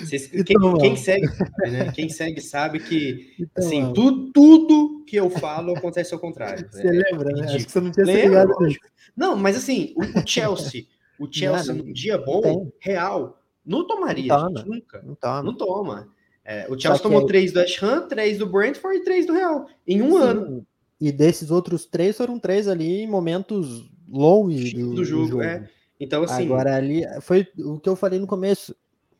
[0.00, 1.92] Vocês, então, quem, quem, segue sabe, né?
[1.92, 6.68] Quem segue sabe que então, assim, tudo, tudo que eu falo acontece ao contrário.
[6.70, 7.02] Você né?
[7.10, 7.54] lembra, né?
[7.54, 8.54] Acho que você não tinha Lembro,
[9.16, 10.84] Não, mas assim, o, o Chelsea,
[11.18, 15.02] o Chelsea num dia bom, real, não tomaria, não toma, nunca.
[15.02, 15.42] Não toma.
[15.42, 16.08] Não toma.
[16.44, 20.02] É, o Chelsea tomou três do Ham, três do Brentford e três do Real, em
[20.02, 20.18] um Sim.
[20.18, 20.66] ano.
[21.00, 25.42] E desses outros três foram três ali em momentos longos do, do, jogo, do jogo.
[25.42, 25.68] É.
[25.98, 26.44] Então, assim.
[26.44, 28.74] Agora ali foi o que eu falei no começo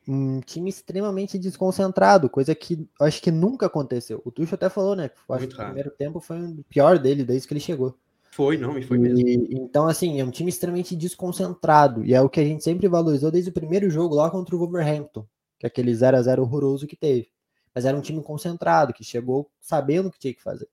[0.06, 4.20] um time extremamente desconcentrado, coisa que acho que nunca aconteceu.
[4.24, 5.10] O Tuchel até falou, né?
[5.30, 7.96] Acho que o primeiro tempo foi o pior dele desde que ele chegou.
[8.32, 9.28] Foi, não, e foi mesmo.
[9.28, 12.04] E, então, assim, é um time extremamente desconcentrado.
[12.04, 14.58] E é o que a gente sempre valorizou desde o primeiro jogo lá contra o
[14.58, 15.26] Wolverhampton,
[15.58, 17.28] que é aquele 0 a 0 horroroso que teve.
[17.74, 20.68] Mas era um time concentrado, que chegou sabendo o que tinha que fazer.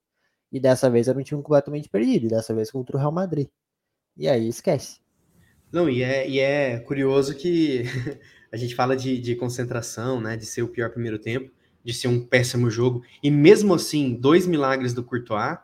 [0.50, 3.48] E dessa vez era um time completamente perdido, e dessa vez contra o Real Madrid.
[4.16, 4.98] E aí esquece.
[5.70, 7.84] Não, e é, e é curioso que
[8.52, 10.36] a gente fala de, de concentração, né?
[10.36, 11.50] De ser o pior primeiro tempo,
[11.84, 13.02] de ser um péssimo jogo.
[13.22, 15.58] E mesmo assim, dois milagres do Courtois,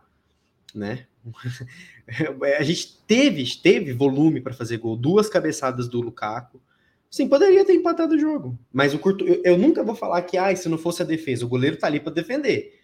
[0.75, 1.07] né?
[2.59, 6.61] a gente teve, teve volume para fazer gol, duas cabeçadas do Lukaku.
[7.11, 8.59] Sim, poderia ter empatado o jogo.
[8.72, 11.44] Mas o Courtois, eu, eu nunca vou falar que ah, se não fosse a defesa,
[11.44, 12.81] o goleiro tá ali para defender.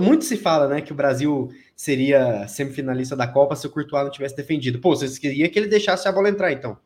[0.00, 4.10] Muito se fala, né, que o Brasil seria semifinalista da Copa se o Courtois não
[4.10, 4.78] tivesse defendido.
[4.80, 6.78] Pô, vocês queriam que ele deixasse a bola entrar, então.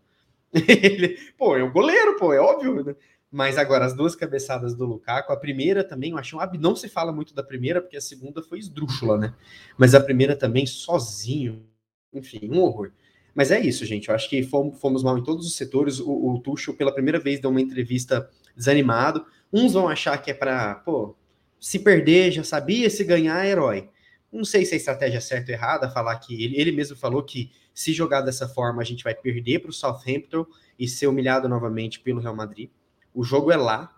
[0.69, 2.83] Ele, pô, é o goleiro, pô, é óbvio.
[2.83, 2.95] Né?
[3.31, 7.13] Mas agora, as duas cabeçadas do Lukaku, a primeira também, eu um Não se fala
[7.13, 9.35] muito da primeira, porque a segunda foi esdrúxula, né?
[9.77, 11.67] Mas a primeira também, sozinho,
[12.13, 12.91] enfim, um horror.
[13.35, 14.09] Mas é isso, gente.
[14.09, 16.01] Eu acho que fomos, fomos mal em todos os setores.
[16.01, 19.25] O, o Tuchel, pela primeira vez, deu uma entrevista desanimado.
[19.53, 21.15] Uns vão achar que é para, pô,
[21.61, 23.89] se perder, já sabia, se ganhar, é herói.
[24.33, 27.23] Não sei se a estratégia é certa ou errada, falar que ele, ele mesmo falou
[27.23, 30.45] que se jogar dessa forma, a gente vai perder para o Southampton
[30.77, 32.71] e ser humilhado novamente pelo Real Madrid.
[33.15, 33.97] O jogo é lá.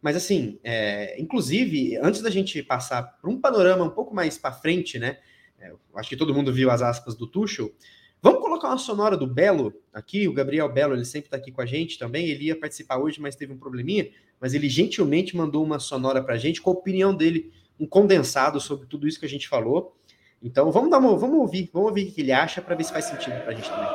[0.00, 4.52] Mas assim, é, inclusive, antes da gente passar para um panorama um pouco mais para
[4.52, 5.18] frente, né?
[5.58, 7.74] É, acho que todo mundo viu as aspas do Tuchel.
[8.22, 10.28] Vamos colocar uma sonora do Belo aqui.
[10.28, 12.28] O Gabriel Belo, ele sempre está aqui com a gente também.
[12.28, 14.08] Ele ia participar hoje, mas teve um probleminha.
[14.40, 18.60] Mas ele gentilmente mandou uma sonora para a gente com a opinião dele, um condensado
[18.60, 19.96] sobre tudo isso que a gente falou.
[20.42, 22.92] Então vamos dar uma, vamos ouvir, vamos ouvir o que ele acha para ver se
[22.92, 23.88] faz sentido para a gente também.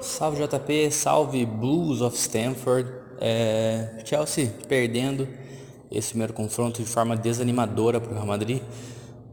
[0.00, 2.90] Salve JP, salve Blues of Stanford.
[3.20, 5.28] É, Chelsea perdendo
[5.90, 8.62] esse primeiro confronto de forma desanimadora para o Real Madrid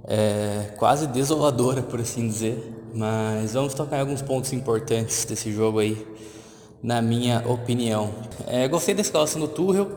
[0.07, 2.73] é, quase desoladora, por assim dizer.
[2.93, 6.07] Mas vamos tocar em alguns pontos importantes desse jogo aí,
[6.81, 8.09] na minha opinião.
[8.47, 9.91] É, gostei da escalação do Tuchel,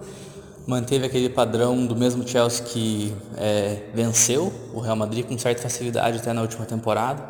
[0.67, 6.19] manteve aquele padrão do mesmo Chelsea que é, venceu o Real Madrid com certa facilidade
[6.19, 7.23] até na última temporada.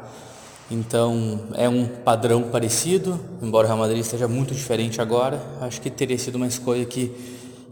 [0.70, 5.40] Então é um padrão parecido, embora o Real Madrid esteja muito diferente agora.
[5.60, 7.14] Acho que teria sido uma escolha que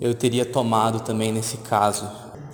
[0.00, 2.06] eu teria tomado também nesse caso.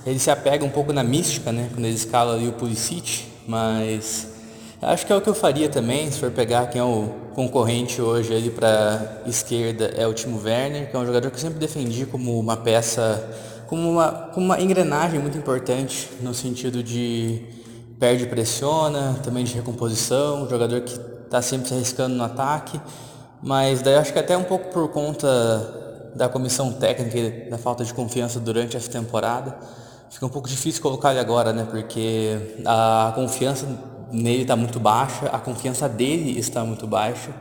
[0.04, 1.68] Ele se apega um pouco na mística, né?
[1.72, 4.28] Quando ele escala ali o Pulisic, mas
[4.80, 8.02] acho que é o que eu faria também, se for pegar quem é o concorrente
[8.02, 11.58] hoje ali para esquerda é o Timo Werner, que é um jogador que eu sempre
[11.58, 13.22] defendi como uma peça,
[13.68, 17.42] como uma, como uma engrenagem muito importante no sentido de
[17.98, 22.80] perde pressiona, também de recomposição, um jogador que está sempre se arriscando no ataque,
[23.40, 27.84] mas daí acho que até um pouco por conta da comissão técnica e da falta
[27.84, 29.56] de confiança durante essa temporada,
[30.12, 31.66] fica um pouco difícil colocar ele agora, né?
[31.68, 33.66] Porque a confiança
[34.12, 37.34] nele está muito baixa, a confiança dele está muito baixa.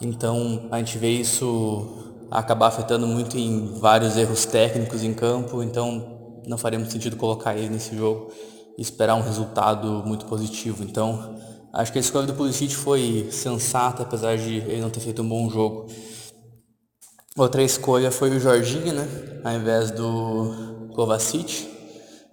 [0.00, 5.62] Então a gente vê isso acabar afetando muito em vários erros técnicos em campo.
[5.64, 8.30] Então não faria muito sentido colocar ele nesse jogo
[8.78, 10.84] e esperar um resultado muito positivo.
[10.84, 11.36] Então
[11.72, 15.28] acho que a escolha do Pulisic foi sensata, apesar de ele não ter feito um
[15.28, 15.88] bom jogo.
[17.36, 19.08] Outra escolha foi o Jorginho, né?
[19.44, 21.75] Ao invés do Kovacic.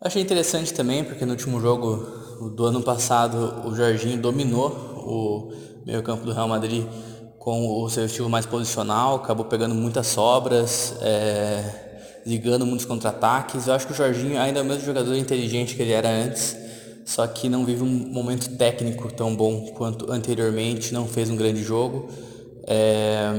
[0.04, 5.54] Achei interessante também, porque no último jogo do ano passado o Jorginho dominou o
[5.86, 6.86] meio campo do Real Madrid
[7.40, 13.68] com o seu estilo mais posicional, acabou pegando muitas sobras, é, ligando muitos contra-ataques.
[13.68, 16.54] Eu acho que o Jorginho ainda é o mesmo jogador inteligente que ele era antes,
[17.06, 21.64] só que não vive um momento técnico tão bom quanto anteriormente, não fez um grande
[21.64, 22.10] jogo.
[22.68, 23.32] É,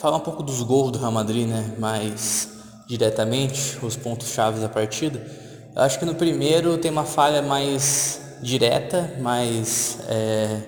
[0.00, 1.76] falar um pouco dos gols do Real Madrid, né?
[1.78, 2.48] mais
[2.88, 5.48] diretamente, os pontos chaves da partida.
[5.80, 10.60] Acho que no primeiro tem uma falha mais direta, mais é,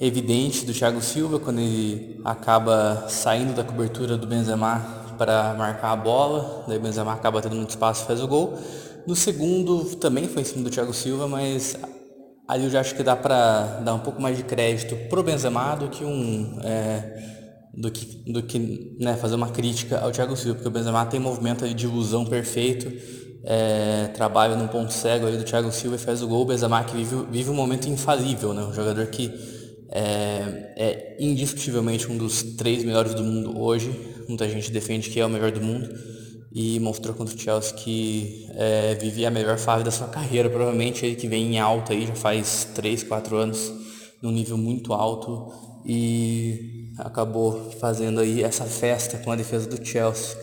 [0.00, 4.80] evidente do Thiago Silva, quando ele acaba saindo da cobertura do Benzema
[5.16, 8.58] para marcar a bola, daí o Benzema acaba tendo muito espaço e faz o gol.
[9.06, 11.76] No segundo também foi em cima do Thiago Silva, mas
[12.48, 15.76] ali eu já acho que dá para dar um pouco mais de crédito pro Benzema
[15.76, 17.32] do que um é,
[17.74, 21.20] do que, do que né, fazer uma crítica ao Thiago Silva, porque o Benzema tem
[21.20, 22.90] movimento de ilusão perfeito,
[23.44, 26.42] é, trabalha num ponto cego ali do Thiago Silva e faz o gol.
[26.42, 28.62] O Benzema que vive, vive um momento infalível, né?
[28.62, 29.32] Um jogador que
[29.90, 33.90] é, é, indiscutivelmente um dos três melhores do mundo hoje.
[34.28, 35.88] Muita gente defende que é o melhor do mundo
[36.54, 40.48] e mostrou contra o Chelsea que é, vive a melhor fase da sua carreira.
[40.48, 43.72] Provavelmente ele que vem em alta aí já faz 3, 4 anos,
[44.22, 45.52] num nível muito alto
[45.84, 50.36] e acabou fazendo aí essa festa com a defesa do Chelsea.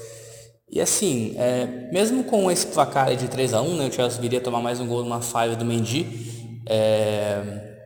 [0.71, 4.39] E assim, é, mesmo com esse placar de 3 a 1 né, o Chelsea viria
[4.39, 6.05] tomar mais um gol numa falha do Mendy.
[6.67, 7.77] É,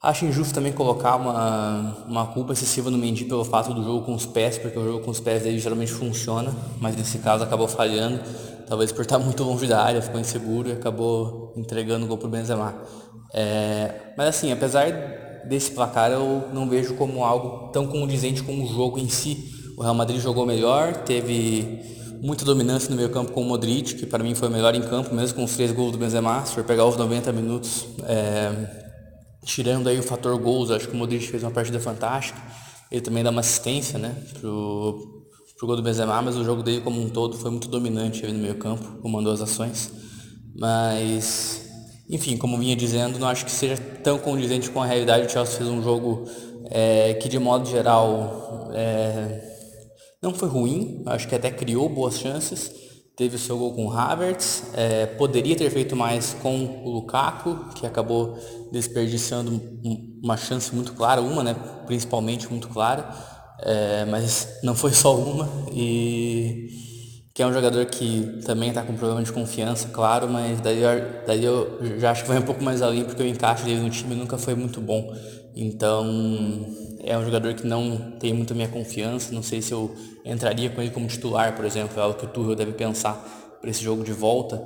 [0.00, 4.14] acho injusto também colocar uma, uma culpa excessiva no Mendy pelo fato do jogo com
[4.14, 7.66] os pés, porque o jogo com os pés dele geralmente funciona, mas nesse caso acabou
[7.66, 8.20] falhando,
[8.68, 12.28] talvez por estar muito longe da área, ficou inseguro e acabou entregando o gol para
[12.28, 12.76] o Benzema.
[13.34, 18.66] É, mas assim, apesar desse placar, eu não vejo como algo tão condizente com o
[18.68, 19.52] jogo em si.
[19.76, 21.92] O Real Madrid jogou melhor, teve
[22.24, 24.80] muita dominância no meio campo com o Modric, que para mim foi o melhor em
[24.80, 26.42] campo, mesmo com os três gols do Benzema.
[26.46, 28.50] Se for pegar os 90 minutos, é,
[29.44, 32.40] tirando aí o fator gols, acho que o Modric fez uma partida fantástica.
[32.90, 35.22] Ele também dá uma assistência né, pro,
[35.60, 38.54] gol do Benzema, mas o jogo dele como um todo foi muito dominante no meio
[38.54, 39.92] campo, comandou as ações.
[40.56, 41.68] Mas,
[42.08, 45.26] enfim, como vinha dizendo, não acho que seja tão condizente com a realidade.
[45.26, 46.24] O Chelsea fez um jogo
[46.70, 49.53] é, que, de modo geral, é,
[50.24, 52.72] não foi ruim, acho que até criou boas chances.
[53.16, 57.72] Teve o seu gol com o Havertz, é, poderia ter feito mais com o Lukaku,
[57.76, 58.36] que acabou
[58.72, 59.62] desperdiçando
[60.20, 61.54] uma chance muito clara, uma, né,
[61.86, 63.08] principalmente muito clara,
[63.60, 65.48] é, mas não foi só uma.
[65.72, 66.82] E
[67.32, 70.80] que é um jogador que também está com problema de confiança, claro, mas daí,
[71.26, 73.90] daí eu já acho que vai um pouco mais além, porque o encaixe dele no
[73.90, 75.12] time nunca foi muito bom.
[75.56, 76.04] Então,
[77.06, 80.80] é um jogador que não tem muita minha confiança, não sei se eu entraria com
[80.80, 84.02] ele como titular, por exemplo, é algo que o Tuchel deve pensar para esse jogo
[84.02, 84.62] de volta,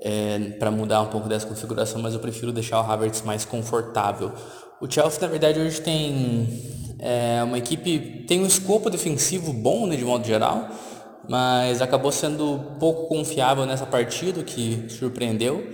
[0.00, 4.32] é, para mudar um pouco dessa configuração, mas eu prefiro deixar o Havertz mais confortável.
[4.80, 6.48] O Chelsea, na verdade, hoje tem
[6.98, 10.68] é, uma equipe, tem um escopo defensivo bom, né, de modo geral,
[11.28, 15.64] mas acabou sendo pouco confiável nessa partida, que surpreendeu.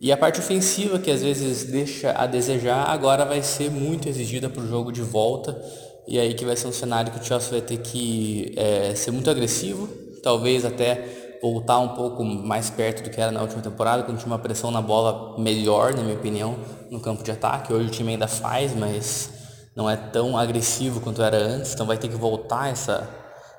[0.00, 4.48] E a parte ofensiva, que às vezes deixa a desejar, agora vai ser muito exigida
[4.48, 5.60] para o jogo de volta.
[6.08, 9.10] E aí que vai ser um cenário que o Chelsea vai ter que é, ser
[9.10, 9.86] muito agressivo,
[10.22, 14.26] talvez até voltar um pouco mais perto do que era na última temporada, quando tinha
[14.26, 16.56] uma pressão na bola melhor, na minha opinião,
[16.90, 17.70] no campo de ataque.
[17.70, 19.30] Hoje o time ainda faz, mas
[19.76, 23.06] não é tão agressivo quanto era antes, então vai ter que voltar essa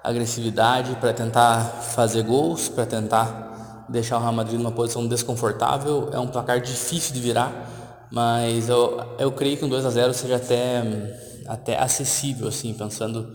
[0.04, 3.51] agressividade para tentar fazer gols, para tentar
[3.92, 6.10] deixar o Real Madrid numa posição desconfortável.
[6.12, 10.14] É um placar difícil de virar, mas eu, eu creio que um 2 a 0
[10.14, 10.84] seja até,
[11.48, 13.32] até acessível, assim, pensando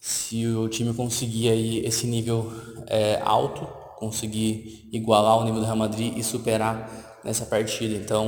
[0.00, 2.50] se o time conseguir aí esse nível
[2.86, 3.66] é, alto,
[3.98, 6.90] conseguir igualar o nível do Real Madrid e superar
[7.22, 7.94] nessa partida.
[7.94, 8.26] Então,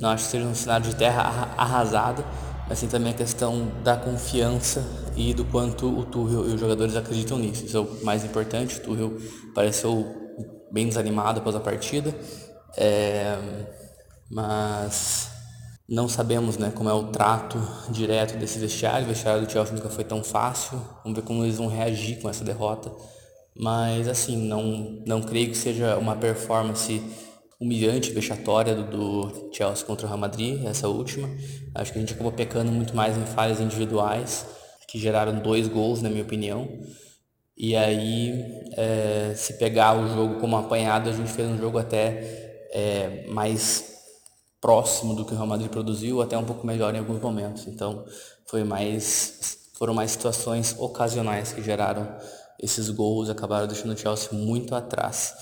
[0.00, 2.24] não acho que seja um cenário de terra arrasada,
[2.68, 4.84] mas sim também a questão da confiança
[5.16, 7.64] e do quanto o Tuchel e os jogadores acreditam nisso.
[7.64, 8.76] Isso é o mais importante.
[8.76, 9.12] O Tuchel
[9.54, 10.17] pareceu
[10.70, 12.14] bem desanimado após a partida,
[12.76, 13.36] é,
[14.30, 15.30] mas
[15.88, 17.58] não sabemos né, como é o trato
[17.90, 19.06] direto desse vestiário.
[19.06, 20.78] O vestiário do Chelsea nunca foi tão fácil.
[21.02, 22.92] Vamos ver como eles vão reagir com essa derrota.
[23.56, 27.02] Mas assim, não, não creio que seja uma performance
[27.60, 31.28] humilhante, vexatória do, do, Chelsea contra o Real Madrid, essa última.
[31.74, 34.46] Acho que a gente acabou pecando muito mais em falhas individuais,
[34.86, 36.68] que geraram dois gols, na minha opinião.
[37.58, 42.68] E aí, é, se pegar o jogo como apanhado, a gente fez um jogo até
[42.72, 43.96] é, mais
[44.60, 47.66] próximo do que o Real Madrid produziu, até um pouco melhor em alguns momentos.
[47.66, 48.04] Então,
[48.46, 52.16] foi mais, foram mais situações ocasionais que geraram
[52.60, 55.34] esses gols, acabaram deixando o Chelsea muito atrás.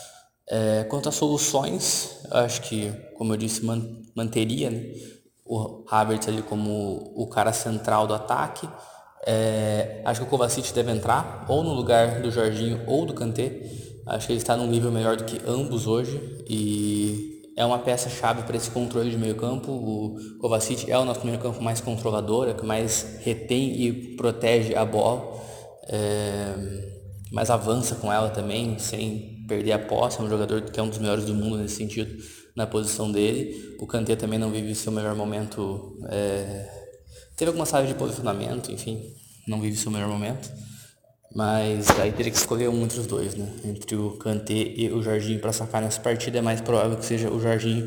[0.48, 3.82] É, quanto às soluções, acho que, como eu disse, man,
[4.14, 4.92] manteria né,
[5.44, 8.66] o Havertz ali como o cara central do ataque.
[9.26, 13.60] É, acho que o Kovacic deve entrar ou no lugar do Jorginho ou do Kanté.
[14.06, 18.42] Acho que ele está num nível melhor do que ambos hoje e é uma peça-chave
[18.42, 19.72] para esse controle de meio campo.
[19.72, 24.76] O Kovacic é o nosso meio campo mais controlador, é que mais retém e protege
[24.76, 25.42] a bola,
[25.88, 26.54] é,
[27.32, 30.88] mas avança com ela também, sem perder a posse, é um jogador que é um
[30.88, 32.14] dos melhores do mundo nesse sentido,
[32.54, 33.76] na posição dele.
[33.80, 35.98] O Kanté também não vive seu melhor momento.
[36.08, 36.85] É...
[37.36, 39.14] Teve algumas falhas de posicionamento, enfim,
[39.46, 40.50] não vive seu melhor momento.
[41.34, 43.46] Mas aí teria que escolher um entre os dois, né?
[43.64, 47.30] Entre o Kanté e o Jorginho para sacar nessa partida é mais provável que seja
[47.30, 47.86] o Jorginho,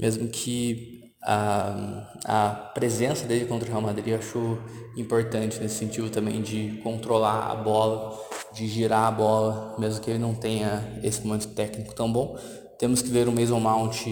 [0.00, 4.58] mesmo que a, a presença dele contra o Real Madrid eu acho
[4.96, 8.18] importante nesse sentido também de controlar a bola
[8.52, 12.36] de girar a bola, mesmo que ele não tenha esse momento técnico tão bom.
[12.78, 14.06] Temos que ver o Mason Mount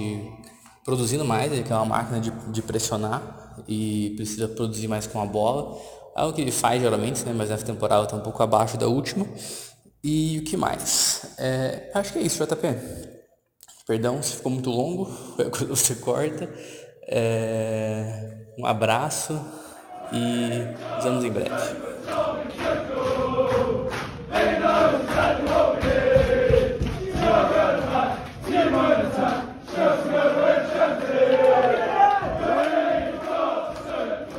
[0.85, 5.21] produzindo mais, ele que é uma máquina de, de pressionar e precisa produzir mais com
[5.21, 5.79] a bola.
[6.17, 7.33] É o que ele faz geralmente, né?
[7.37, 9.27] mas nessa temporada está um pouco abaixo da última.
[10.03, 11.35] E o que mais?
[11.39, 12.67] É, acho que é isso, JP.
[13.87, 15.05] Perdão se ficou muito longo,
[15.69, 16.49] você corta.
[17.09, 19.33] É, um abraço
[20.13, 21.87] e nos vemos em breve.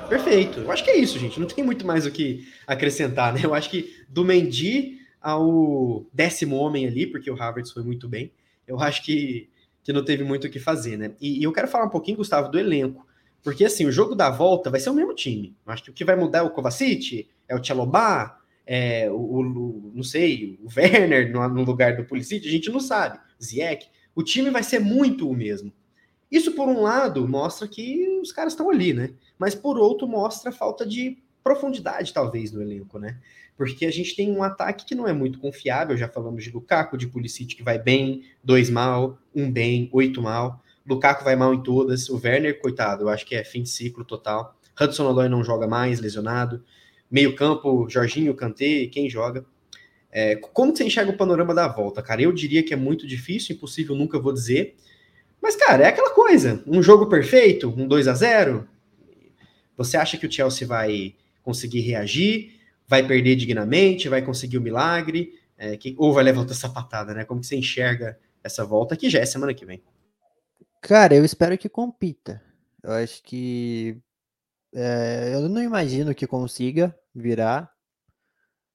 [0.07, 0.59] Perfeito.
[0.59, 1.39] Eu acho que é isso, gente.
[1.39, 3.41] Não tem muito mais o que acrescentar, né?
[3.43, 8.31] Eu acho que do Mendy ao décimo homem ali, porque o Havertz foi muito bem,
[8.67, 9.49] eu acho que,
[9.83, 11.11] que não teve muito o que fazer, né?
[11.19, 13.05] E, e eu quero falar um pouquinho, Gustavo, do elenco.
[13.43, 15.55] Porque, assim, o jogo da volta vai ser o mesmo time.
[15.65, 19.15] Eu acho que o que vai mudar é o Kovacic, é o Tchalobá, é o,
[19.15, 23.19] o, não sei, o Werner no, no lugar do Pulisic, a gente não sabe.
[23.41, 23.87] Zieck.
[24.13, 25.71] O time vai ser muito o mesmo.
[26.31, 29.11] Isso, por um lado, mostra que os caras estão ali, né?
[29.37, 33.19] Mas, por outro, mostra a falta de profundidade, talvez, no elenco, né?
[33.57, 36.95] porque a gente tem um ataque que não é muito confiável, já falamos de Lukaku,
[36.95, 41.63] de Pulisic que vai bem, dois mal, um bem, oito mal, Lukaku vai mal em
[41.63, 45.43] todas, o Werner, coitado, eu acho que é fim de ciclo total, Hudson Odoi não
[45.43, 46.63] joga mais, lesionado,
[47.09, 49.43] meio campo, Jorginho, Kanté, quem joga?
[50.11, 52.21] É, como você enxerga o panorama da volta, cara?
[52.21, 54.75] Eu diria que é muito difícil, impossível, nunca vou dizer,
[55.47, 58.67] mas, cara, é aquela coisa, um jogo perfeito, um 2 a 0
[59.77, 62.57] você acha que o Chelsea vai conseguir reagir?
[62.87, 67.25] vai perder dignamente, vai conseguir o milagre, é, que, ou vai levar outra sapatada, né?
[67.25, 69.83] Como que você enxerga essa volta que já é semana que vem?
[70.81, 72.41] Cara, eu espero que compita.
[72.81, 73.97] Eu acho que
[74.73, 77.69] é, eu não imagino que consiga virar.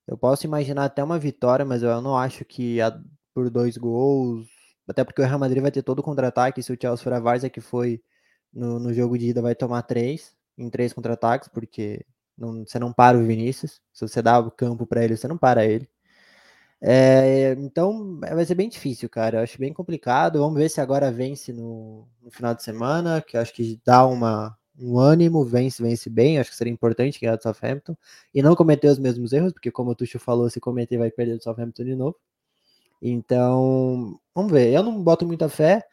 [0.07, 3.01] Eu posso imaginar até uma vitória, mas eu não acho que a,
[3.33, 4.47] por dois gols.
[4.89, 6.63] Até porque o Real Madrid vai ter todo o contra-ataque.
[6.63, 8.03] Se o Chelsea for a que foi
[8.53, 12.05] no, no jogo de ida, vai tomar três em três contra-ataques, porque
[12.37, 13.81] não, você não para o Vinícius.
[13.93, 15.89] Se você dá o campo para ele, você não para ele.
[16.81, 19.39] É, então vai ser bem difícil, cara.
[19.39, 20.41] Eu acho bem complicado.
[20.41, 24.57] Vamos ver se agora vence no, no final de semana, que acho que dá uma,
[24.79, 26.39] um ânimo, vence, vence bem.
[26.39, 27.97] Acho que seria importante ganhar do Southampton
[28.35, 31.37] e não cometer os mesmos erros, porque como o Tuchel falou, se cometer vai perder
[31.37, 32.17] do Southampton de novo.
[33.03, 34.73] Então, vamos ver.
[34.73, 35.85] Eu não boto muita fé,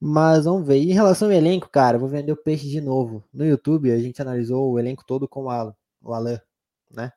[0.00, 0.78] mas vamos ver.
[0.78, 3.24] E em relação ao elenco, cara, vou vender o peixe de novo.
[3.32, 6.40] No YouTube, a gente analisou o elenco todo com o Alan, o Alan
[6.90, 7.12] né?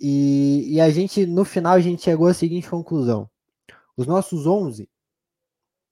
[0.00, 3.28] E, e a gente, no final, a gente chegou à seguinte conclusão:
[3.96, 4.88] os nossos 11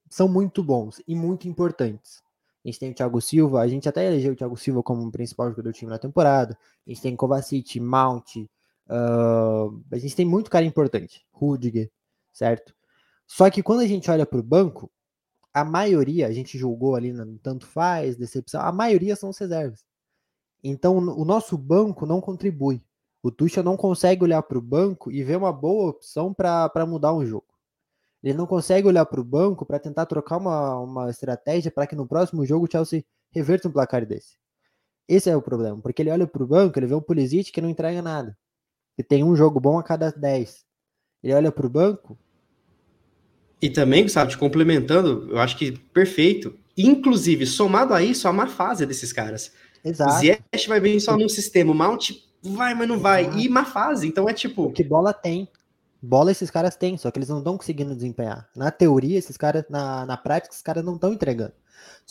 [0.09, 2.23] são muito bons e muito importantes.
[2.65, 5.11] A gente tem o Thiago Silva, a gente até elegeu o Thiago Silva como o
[5.11, 6.59] principal jogador do time na temporada.
[6.87, 11.91] A gente tem Kovacic, Mount, uh, a gente tem muito cara importante, Rudiger,
[12.35, 12.75] certo?
[13.27, 14.91] Só que quando a gente olha para o banco,
[15.55, 19.85] a maioria, a gente julgou ali no tanto faz, decepção, a maioria são reservas.
[20.63, 22.83] Então o nosso banco não contribui.
[23.23, 27.15] O Tuchel não consegue olhar para o banco e ver uma boa opção para mudar
[27.15, 27.47] um jogo.
[28.23, 31.95] Ele não consegue olhar para o banco para tentar trocar uma, uma estratégia para que
[31.95, 34.37] no próximo jogo o Chelsea reverta um placar desse.
[35.07, 37.61] Esse é o problema, porque ele olha para o banco, ele vê um Pulisic que
[37.61, 38.37] não entrega nada,
[38.97, 40.65] que tem um jogo bom a cada 10.
[41.23, 42.19] Ele olha para o banco,
[43.65, 46.55] e também, sabe, te complementando, eu acho que perfeito.
[46.77, 49.53] Inclusive, somado a isso, a má fase desses caras.
[49.83, 50.19] Exato.
[50.19, 52.11] Ziyech vai vir só num sistema, o Mount
[52.43, 53.23] vai, mas não vai.
[53.23, 53.39] Exato.
[53.39, 54.71] E má fase, então é tipo...
[54.71, 55.49] Que bola tem.
[56.03, 58.47] Bola esses caras têm, só que eles não estão conseguindo desempenhar.
[58.55, 61.55] Na teoria, esses caras, na, na prática, esses caras não estão entregando.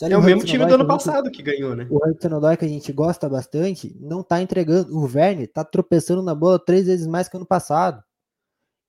[0.02, 1.86] é o, mesmo time do ano passado que ganhou, né?
[1.88, 4.98] O Hudson que a gente gosta bastante, não tá entregando.
[4.98, 8.02] O Verne tá tropeçando na bola três vezes mais que ano passado.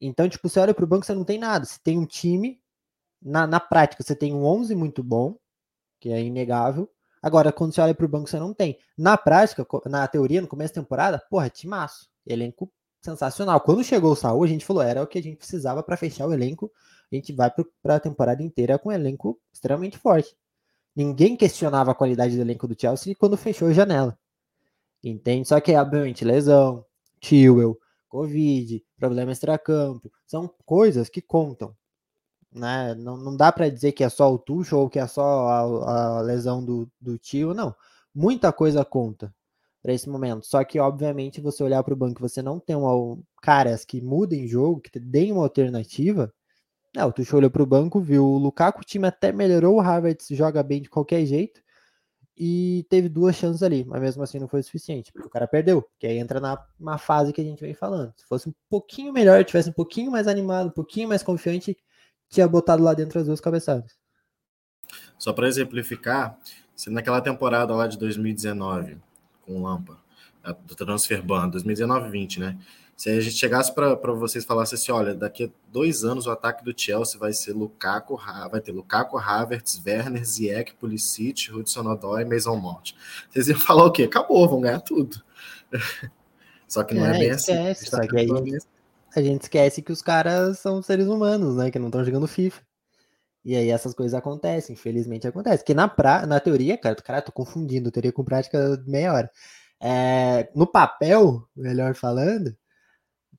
[0.08, 1.66] Então, tipo, você olha pro banco, você não tem nada.
[1.66, 2.62] Você tem um time,
[3.22, 5.38] na, na prática, você tem um 11 muito bom,
[6.00, 6.90] que é inegável.
[7.22, 8.78] Agora, quando você olha pro banco, você não tem.
[8.98, 12.08] Na prática, na teoria, no começo da temporada, porra, timaço.
[12.26, 13.60] Elenco sensacional.
[13.62, 16.28] Quando chegou o Saúl, a gente falou, era o que a gente precisava para fechar
[16.28, 16.72] o elenco.
[17.12, 17.52] A gente vai
[17.82, 20.36] para a temporada inteira com um elenco extremamente forte.
[20.96, 24.18] Ninguém questionava a qualidade do elenco do Chelsea quando fechou a janela.
[25.04, 25.48] Entende?
[25.48, 26.86] Só que, obviamente, lesão,
[27.20, 27.78] Tewell,
[28.08, 31.76] Covid, problema extracampo, são coisas que contam.
[32.52, 32.96] Né?
[32.96, 36.18] Não, não dá para dizer que é só o Tuchel ou que é só a,
[36.18, 37.76] a lesão do, do tio, não.
[38.14, 39.34] Muita coisa conta
[39.82, 40.46] para esse momento.
[40.46, 44.48] Só que, obviamente, você olhar para o banco você não tem uma, caras que mudem
[44.48, 46.34] jogo, que deem uma alternativa.
[46.96, 47.08] Não, né?
[47.08, 50.28] o Tuchel olhou para o banco, viu o Lukaku, o time até melhorou, o Havertz
[50.32, 51.65] joga bem de qualquer jeito
[52.38, 55.48] e teve duas chances ali, mas mesmo assim não foi o suficiente, porque o cara
[55.48, 58.14] perdeu, que aí entra na uma fase que a gente vem falando.
[58.18, 61.78] Se fosse um pouquinho melhor, tivesse um pouquinho mais animado, um pouquinho mais confiante,
[62.30, 63.98] tinha botado lá dentro as duas cabeçadas.
[65.18, 66.38] Só para exemplificar,
[66.76, 68.98] se naquela temporada lá de 2019,
[69.42, 69.98] com o Lampa,
[70.66, 72.58] do Transfer Ban, 2019-20, né?
[72.96, 76.32] Se a gente chegasse para vocês e falasse assim, olha, daqui a dois anos o
[76.32, 78.18] ataque do Chelsea vai ser Lukaku,
[78.50, 82.94] vai ter Lukaku, Havertz, Werner, Ziyech, Pulisic, Hudson Odoi e Mason Mount.
[83.30, 84.04] Vocês iam falar o quê?
[84.04, 85.22] Acabou, vão ganhar tudo.
[86.68, 87.52] Só que não é, é bem assim.
[87.52, 87.96] esquece, assim.
[87.96, 88.30] Só que aí
[89.16, 91.70] a gente esquece que os caras são seres humanos, né?
[91.72, 92.62] Que não estão jogando FIFA.
[93.44, 95.64] E aí essas coisas acontecem, infelizmente acontece.
[95.64, 99.32] Que na, pra, na teoria, cara, cara, tô confundindo teoria com prática meia hora.
[99.80, 102.56] É, no papel, melhor falando,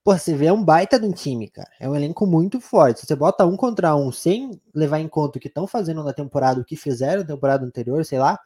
[0.06, 1.68] pô, você vê é um baita de um time, cara.
[1.80, 3.00] É um elenco muito forte.
[3.00, 6.12] Se você bota um contra um sem levar em conta o que estão fazendo na
[6.12, 8.38] temporada, o que fizeram na temporada anterior, sei lá,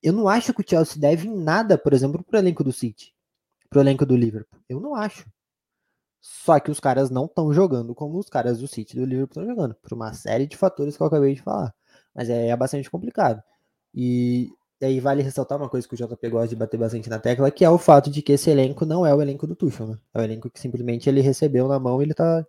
[0.00, 3.12] eu não acho que o Chelsea deve em nada, por exemplo, pro elenco do City,
[3.68, 4.60] pro elenco do Liverpool.
[4.68, 5.26] Eu não acho.
[6.20, 9.46] Só que os caras não estão jogando como os caras do City do Liverpool estão
[9.46, 11.74] jogando, por uma série de fatores que eu acabei de falar.
[12.14, 13.42] Mas é, é bastante complicado.
[13.92, 14.48] E
[14.84, 17.64] aí vale ressaltar uma coisa que o JP gosta de bater bastante na tecla, que
[17.64, 19.98] é o fato de que esse elenco não é o elenco do Tuchel, né?
[20.14, 22.46] É o elenco que simplesmente ele recebeu na mão e ele tá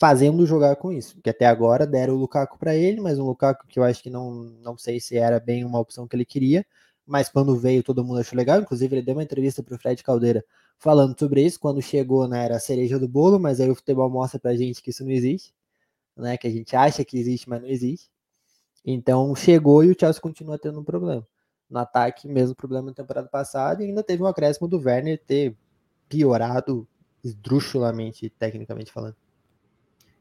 [0.00, 1.20] fazendo jogar com isso.
[1.22, 4.10] Que até agora deram o Lukaku para ele, mas um Lukaku que eu acho que
[4.10, 6.66] não, não sei se era bem uma opção que ele queria,
[7.06, 10.02] mas quando veio todo mundo achou legal, inclusive ele deu uma entrevista para o Fred
[10.02, 10.44] Caldeira
[10.78, 14.10] falando sobre isso, quando chegou né, era a cereja do bolo, mas aí o futebol
[14.10, 15.54] mostra pra gente que isso não existe,
[16.16, 18.10] né, que a gente acha que existe, mas não existe.
[18.84, 21.26] Então chegou e o Chelsea continua tendo um problema.
[21.68, 25.56] No ataque, mesmo problema na temporada passada, e ainda teve um acréscimo do Werner ter
[26.08, 26.86] piorado
[27.24, 29.16] esdrúxulamente, tecnicamente falando.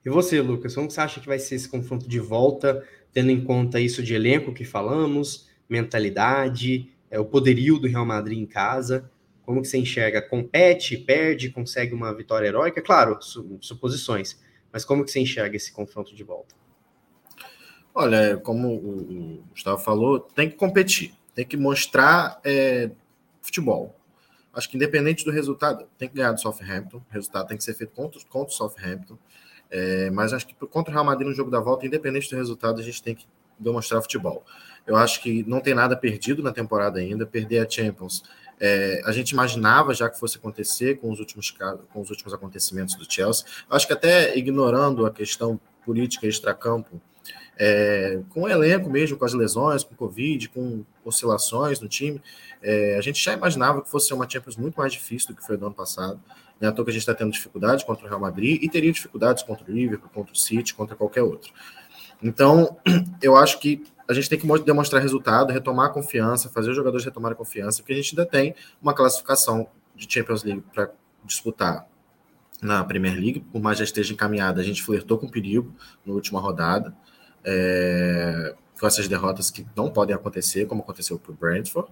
[0.04, 3.44] E você, Lucas, como você acha que vai ser esse confronto de volta, tendo em
[3.44, 9.10] conta isso de elenco que falamos, mentalidade, é, o poderio do Real Madrid em casa?
[9.44, 10.22] Como que você enxerga?
[10.22, 12.82] Compete, perde, consegue uma vitória heróica?
[12.82, 13.18] Claro,
[13.62, 14.40] suposições,
[14.72, 16.56] mas como que você enxerga esse confronto de volta?
[17.94, 22.90] Olha, como o Gustavo falou, tem que competir, tem que mostrar é,
[23.42, 23.96] futebol.
[24.54, 26.98] Acho que independente do resultado, tem que ganhar do Southampton.
[26.98, 29.18] O resultado tem que ser feito contra, contra o Southampton.
[29.70, 32.80] É, mas acho que contra o Real Madrid no jogo da volta, independente do resultado,
[32.80, 33.28] a gente tem que
[33.60, 34.46] demonstrar futebol.
[34.88, 37.26] Eu acho que não tem nada perdido na temporada ainda.
[37.26, 38.24] Perder a Champions,
[38.60, 41.52] é, a gente imaginava já que fosse acontecer com os últimos
[41.92, 43.46] com os últimos acontecimentos do Chelsea.
[43.70, 47.02] Acho que até ignorando a questão política extracampo,
[47.58, 52.22] é, com o elenco mesmo, com as lesões, com o Covid, com oscilações no time,
[52.62, 55.46] é, a gente já imaginava que fosse ser uma Champions muito mais difícil do que
[55.46, 56.20] foi do ano passado.
[56.60, 56.68] Né?
[56.68, 59.44] À toa que a gente está tendo dificuldade contra o Real Madrid e teria dificuldades
[59.44, 61.54] contra o Liverpool, contra o City, contra qualquer outro.
[62.22, 62.78] Então,
[63.22, 67.06] eu acho que a gente tem que demonstrar resultado, retomar a confiança, fazer os jogadores
[67.06, 70.92] retomarem a confiança, porque a gente ainda tem uma classificação de Champions League para
[71.24, 71.88] disputar
[72.62, 75.74] na Premier League, por mais já esteja encaminhada, a gente flertou com perigo
[76.06, 76.96] na última rodada,
[77.46, 81.90] é, com essas derrotas que não podem acontecer, como aconteceu para o Brentford,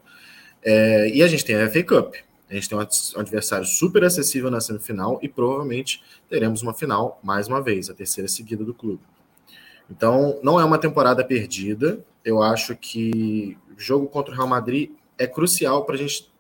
[0.64, 2.16] é, e a gente tem a FA Cup,
[2.50, 7.48] a gente tem um adversário super acessível na semifinal e provavelmente teremos uma final mais
[7.48, 9.02] uma vez, a terceira seguida do clube.
[9.90, 12.00] Então, não é uma temporada perdida.
[12.24, 16.32] Eu acho que o jogo contra o Real Madrid é crucial para a gente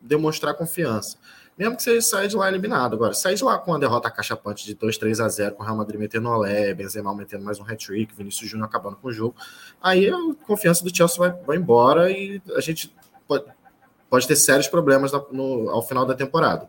[0.00, 1.18] demonstrar confiança.
[1.56, 2.94] Mesmo que você saia de lá eliminado.
[2.94, 5.66] Agora, sair de lá com uma derrota cachapante de 2, 3 a 0, com o
[5.66, 9.36] Real Madrid metendo Olé, Benzema metendo mais um hat-trick, Vinícius Júnior acabando com o jogo,
[9.82, 12.94] aí a confiança do Chelsea vai, vai embora e a gente
[13.28, 13.44] pode,
[14.08, 16.68] pode ter sérios problemas no, ao final da temporada.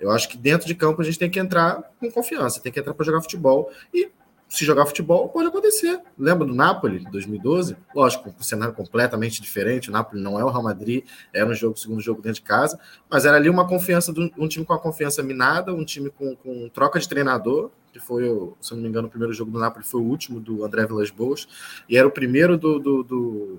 [0.00, 2.80] Eu acho que dentro de campo a gente tem que entrar com confiança, tem que
[2.80, 4.10] entrar para jogar futebol e
[4.50, 6.00] se jogar futebol, pode acontecer.
[6.18, 7.76] Lembra do Napoli, 2012?
[7.94, 9.88] Lógico, um cenário completamente diferente.
[9.88, 12.78] O Napoli não é o Real Madrid, era um jogo, segundo jogo dentro de casa,
[13.08, 16.34] mas era ali uma confiança, de um time com a confiança minada, um time com,
[16.34, 18.24] com troca de treinador, que foi,
[18.60, 21.10] se não me engano, o primeiro jogo do Napoli foi o último do André Vilas
[21.10, 21.46] Boas,
[21.88, 23.58] e era o primeiro do, do, do,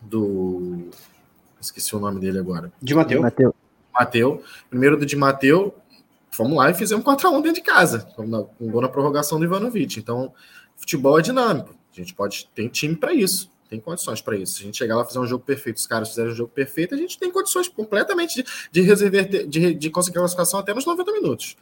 [0.00, 0.88] do
[1.60, 2.72] esqueci o nome dele agora.
[2.80, 3.20] De Mateu.
[3.92, 4.42] Mateu.
[4.70, 5.74] Primeiro do de Mateu,
[6.30, 8.22] fomos lá e fizemos 4x1 dentro de casa, com
[8.60, 9.98] um gol na prorrogação do Ivanovic.
[9.98, 10.32] Então,
[10.76, 11.74] futebol é dinâmico.
[11.92, 14.54] A gente pode tem time para isso, tem condições para isso.
[14.54, 16.94] Se a gente chegar lá fizer um jogo perfeito, os caras fizerem um jogo perfeito,
[16.94, 20.84] a gente tem condições completamente de, de reverter, de, de conseguir a classificação até nos
[20.84, 21.56] 90 minutos.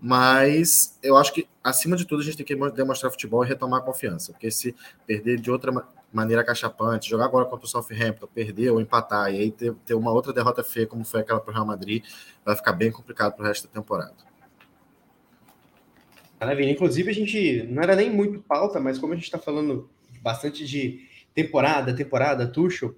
[0.00, 3.80] Mas eu acho que, acima de tudo, a gente tem que demonstrar futebol e retomar
[3.80, 4.32] a confiança.
[4.32, 4.74] Porque se
[5.06, 9.50] perder de outra maneira cachapante, jogar agora contra o Southampton, perder ou empatar, e aí
[9.50, 12.02] ter, ter uma outra derrota feia, como foi aquela para o Real Madrid,
[12.44, 14.14] vai ficar bem complicado para o resto da temporada.
[16.40, 16.70] Maravilha.
[16.70, 19.90] Inclusive, a gente não era nem muito pauta, mas como a gente está falando
[20.22, 22.94] bastante de temporada, temporada, Tuchel,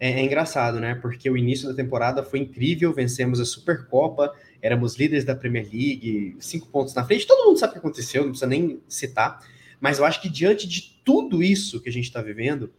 [0.00, 0.94] é, é, engraçado, né?
[0.94, 6.36] Porque o início da temporada foi incrível, vencemos a Supercopa, éramos líderes da Premier League,
[6.40, 9.46] cinco pontos na frente, todo mundo sabe o que aconteceu, não precisa nem citar.
[9.80, 12.72] Mas eu acho que diante de tudo isso que a gente está vivendo,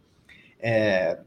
[0.60, 1.18] é,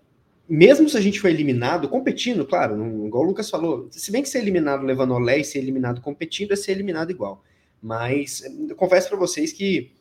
[0.47, 4.21] mesmo se a gente for eliminado, competindo, claro, não, igual o Lucas falou, se bem
[4.21, 7.43] que ser eliminado levando olé e ser eliminado competindo, é ser eliminado igual.
[7.81, 9.91] Mas eu confesso para vocês que,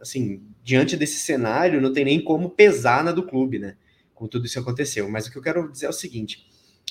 [0.00, 3.76] assim, diante desse cenário, não tem nem como pesar na do clube, né?
[4.14, 5.08] Com tudo isso que aconteceu.
[5.10, 6.46] Mas o que eu quero dizer é o seguinte: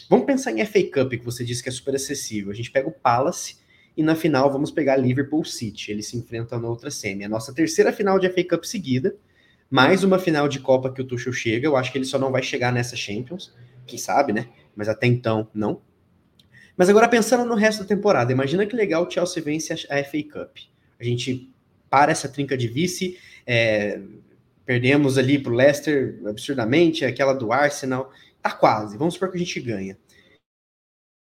[0.10, 2.52] vamos pensar em FA Cup, que você disse que é super acessível.
[2.52, 3.58] A gente pega o Palace
[3.96, 5.92] e na final vamos pegar Liverpool City.
[5.92, 7.24] Eles se enfrentam na outra semi.
[7.24, 9.16] A nossa terceira final de FA Cup seguida,
[9.70, 11.68] mais uma final de Copa que o Tuchel chega.
[11.68, 13.54] Eu acho que ele só não vai chegar nessa Champions,
[13.86, 14.48] quem sabe, né?
[14.76, 15.82] Mas até então, não.
[16.76, 20.24] Mas agora pensando no resto da temporada, imagina que legal o Chelsea vence a FA
[20.32, 20.58] Cup.
[21.00, 21.52] A gente
[21.90, 24.00] para essa trinca de vice, é,
[24.66, 28.12] perdemos ali para o Leicester absurdamente, aquela do Arsenal,
[28.50, 28.98] tá quase.
[28.98, 29.98] Vamos supor que a gente ganha.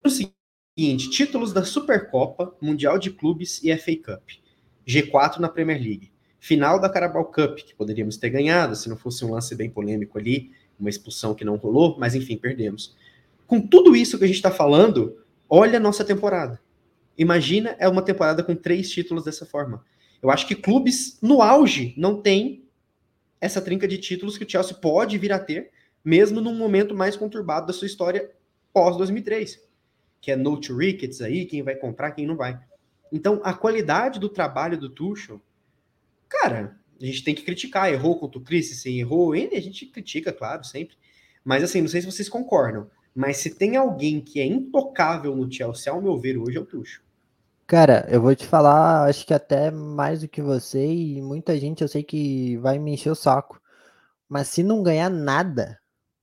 [0.04, 4.30] O seguinte: títulos da Supercopa, Mundial de Clubes e FA Cup.
[4.88, 6.12] G4 na Premier League.
[6.40, 10.20] Final da Carabao Cup, que poderíamos ter ganhado se não fosse um lance bem polêmico
[10.20, 12.96] ali, uma expulsão que não rolou, mas enfim, perdemos.
[13.48, 15.18] Com tudo isso que a gente está falando,
[15.50, 16.62] olha a nossa temporada.
[17.18, 19.84] Imagina é uma temporada com três títulos dessa forma.
[20.22, 22.64] Eu acho que clubes no auge não têm
[23.42, 25.72] essa trinca de títulos que o Chelsea pode vir a ter,
[26.06, 28.30] mesmo num momento mais conturbado da sua história
[28.72, 29.60] pós 2003,
[30.22, 32.60] que é no to rickets aí, quem vai comprar, quem não vai.
[33.12, 35.42] Então, a qualidade do trabalho do Tuchel,
[36.30, 40.32] cara, a gente tem que criticar, errou contra o Christensen, errou, ele a gente critica,
[40.32, 40.96] claro, sempre.
[41.44, 45.52] Mas assim, não sei se vocês concordam, mas se tem alguém que é intocável no
[45.52, 47.02] Chelsea, ao meu ver, hoje é o Tuchel.
[47.66, 51.82] Cara, eu vou te falar, acho que até mais do que você e muita gente
[51.82, 53.60] eu sei que vai me encher o saco.
[54.30, 55.80] Mas se não ganhar nada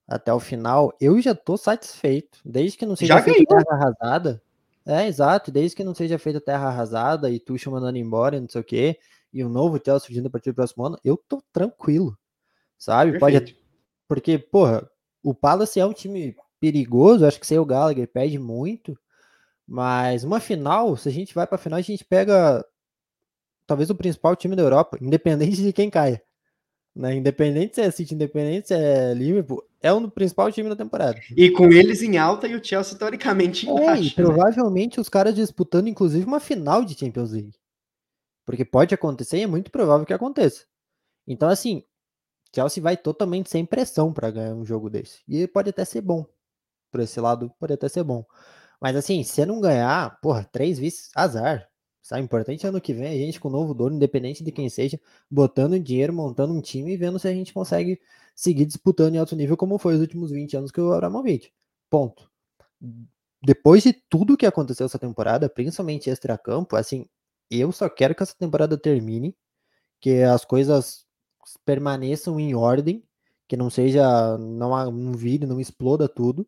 [0.07, 2.39] até o final, eu já tô satisfeito.
[2.45, 4.43] Desde que não seja já feita terra arrasada.
[4.85, 5.51] É, exato.
[5.51, 8.99] Desde que não seja feita terra arrasada e tu mandando embora, não sei o quê,
[9.33, 12.17] e o um novo Chelsea surgindo a partir do próximo ano, eu tô tranquilo.
[12.77, 13.13] Sabe?
[13.13, 13.53] Perfeito.
[13.53, 13.63] Pode.
[14.09, 14.89] Porque, porra,
[15.23, 18.99] o Palace é um time perigoso, acho que sem o Gallagher perde muito.
[19.67, 22.65] Mas uma final, se a gente vai para final, a gente pega
[23.67, 26.23] talvez o principal time da Europa, independente de quem caia.
[26.95, 27.15] Né?
[27.15, 31.21] Independente se é City, independente se é Liverpool, é o principal time da temporada.
[31.37, 34.03] E com eles em alta e o Chelsea teoricamente em é, baixa.
[34.03, 34.13] E né?
[34.15, 37.53] provavelmente os caras disputando, inclusive, uma final de Champions League.
[38.47, 40.65] Porque pode acontecer e é muito provável que aconteça.
[41.27, 41.83] Então, assim,
[42.55, 45.21] Chelsea vai totalmente sem pressão para ganhar um jogo desse.
[45.29, 46.25] E pode até ser bom.
[46.91, 48.25] Por esse lado, pode até ser bom.
[48.81, 51.69] Mas assim, se não ganhar, porra, três vices, azar.
[52.03, 52.23] Sabe?
[52.23, 55.79] Importante ano que vem a gente com o novo dono, independente de quem seja, botando
[55.79, 58.01] dinheiro, montando um time e vendo se a gente consegue
[58.35, 61.53] seguir disputando em alto nível como foi os últimos 20 anos que o Abramovich.
[61.91, 62.31] Ponto.
[63.43, 67.07] Depois de tudo que aconteceu essa temporada, principalmente extra-campo, assim,
[67.51, 69.37] eu só quero que essa temporada termine,
[70.01, 71.05] que as coisas
[71.65, 73.05] permaneçam em ordem,
[73.49, 76.47] que não seja, não, não vire, não exploda tudo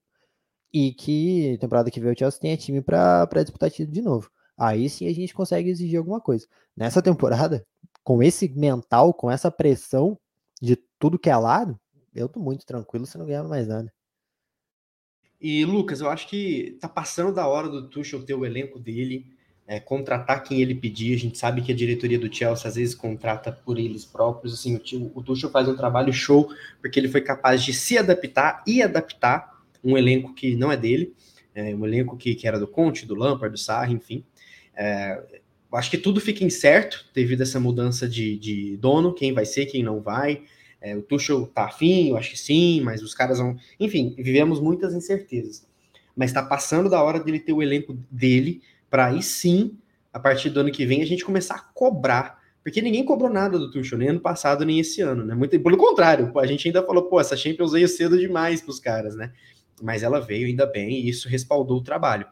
[0.73, 4.31] e que temporada que vem o Chelsea tenha time para disputar título de novo.
[4.59, 6.47] Aí sim a gente consegue exigir alguma coisa.
[6.77, 7.65] Nessa temporada,
[8.03, 10.19] com esse mental, com essa pressão
[10.61, 11.79] de tudo que é lado,
[12.15, 13.93] eu tô muito tranquilo se não ganhar mais nada.
[15.39, 19.27] E Lucas, eu acho que tá passando da hora do Tuchel ter o elenco dele,
[19.67, 21.15] é, contratar quem ele pedir.
[21.15, 24.55] A gente sabe que a diretoria do Chelsea às vezes contrata por eles próprios.
[24.55, 26.49] Assim, o, o Tuchel faz um trabalho show
[26.81, 31.15] porque ele foi capaz de se adaptar e adaptar um elenco que não é dele,
[31.55, 34.25] é, um elenco que, que era do Conte, do Lampard, do Sarri, enfim.
[34.75, 35.23] É,
[35.71, 39.67] acho que tudo fica incerto devido a essa mudança de, de dono, quem vai ser,
[39.67, 40.45] quem não vai.
[40.85, 43.57] É, o Tuchel tá afim, eu acho que sim, mas os caras vão.
[43.81, 45.67] Enfim, vivemos muitas incertezas.
[46.17, 49.77] Mas está passando da hora dele ter o elenco dele, para aí sim,
[50.13, 52.43] a partir do ano que vem, a gente começar a cobrar.
[52.63, 55.35] Porque ninguém cobrou nada do Tuchel, nem ano passado, nem esse ano, né?
[55.35, 59.17] Muito, pelo contrário, a gente ainda falou, pô, essa Champions veio cedo demais pros caras,
[59.17, 59.33] né?
[59.83, 62.27] mas ela veio ainda bem e isso respaldou o trabalho.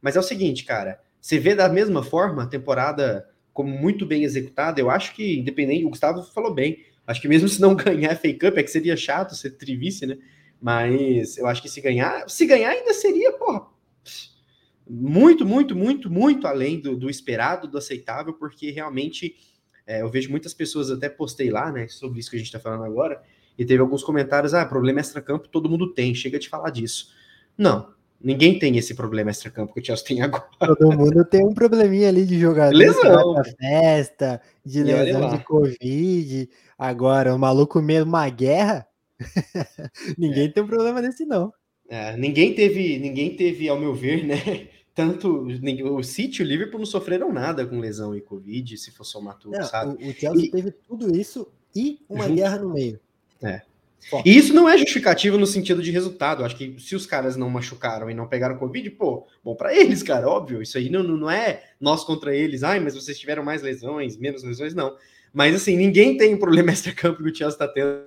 [0.00, 4.22] Mas é o seguinte, cara, você vê da mesma forma a temporada como muito bem
[4.22, 6.78] executada, eu acho que, independente, o Gustavo falou bem,
[7.10, 10.16] acho que mesmo se não ganhar FA Cup, é que seria chato ser trivice, né?
[10.60, 13.66] Mas eu acho que se ganhar, se ganhar ainda seria, porra,
[14.88, 19.36] muito, muito, muito, muito além do, do esperado, do aceitável, porque realmente
[19.86, 22.60] é, eu vejo muitas pessoas, até postei lá, né, sobre isso que a gente está
[22.60, 23.22] falando agora,
[23.58, 27.12] e teve alguns comentários: ah, problema extra-campo todo mundo tem, chega de falar disso.
[27.56, 27.92] Não,
[28.22, 30.44] ninguém tem esse problema extra-campo que o Chelsea tem agora.
[30.58, 33.42] Todo mundo tem um probleminha ali de jogador lesão.
[33.58, 36.48] festa, de lesão de Covid.
[36.78, 38.86] Agora, o maluco mesmo, uma guerra,
[40.18, 40.48] ninguém é.
[40.48, 41.52] tem um problema desse, não.
[41.88, 44.68] É, ninguém teve, ninguém teve, ao meu ver, né?
[44.94, 49.04] Tanto o City e o Liverpool não sofreram nada com lesão e Covid, se for
[49.04, 50.04] somar tudo, não, sabe?
[50.04, 50.50] O, o Chelsea e...
[50.50, 52.36] teve tudo isso e uma Junto...
[52.36, 53.00] guerra no meio.
[53.42, 53.62] É.
[54.24, 56.44] E isso não é justificativo no sentido de resultado.
[56.44, 60.02] Acho que se os caras não machucaram e não pegaram Covid, pô, bom para eles,
[60.02, 60.62] cara, óbvio.
[60.62, 62.62] Isso aí não, não é nós contra eles.
[62.62, 64.96] Ai, mas vocês tiveram mais lesões, menos lesões, não.
[65.32, 68.04] Mas assim, ninguém tem um problema extra-campo que o Chelsea está tendo.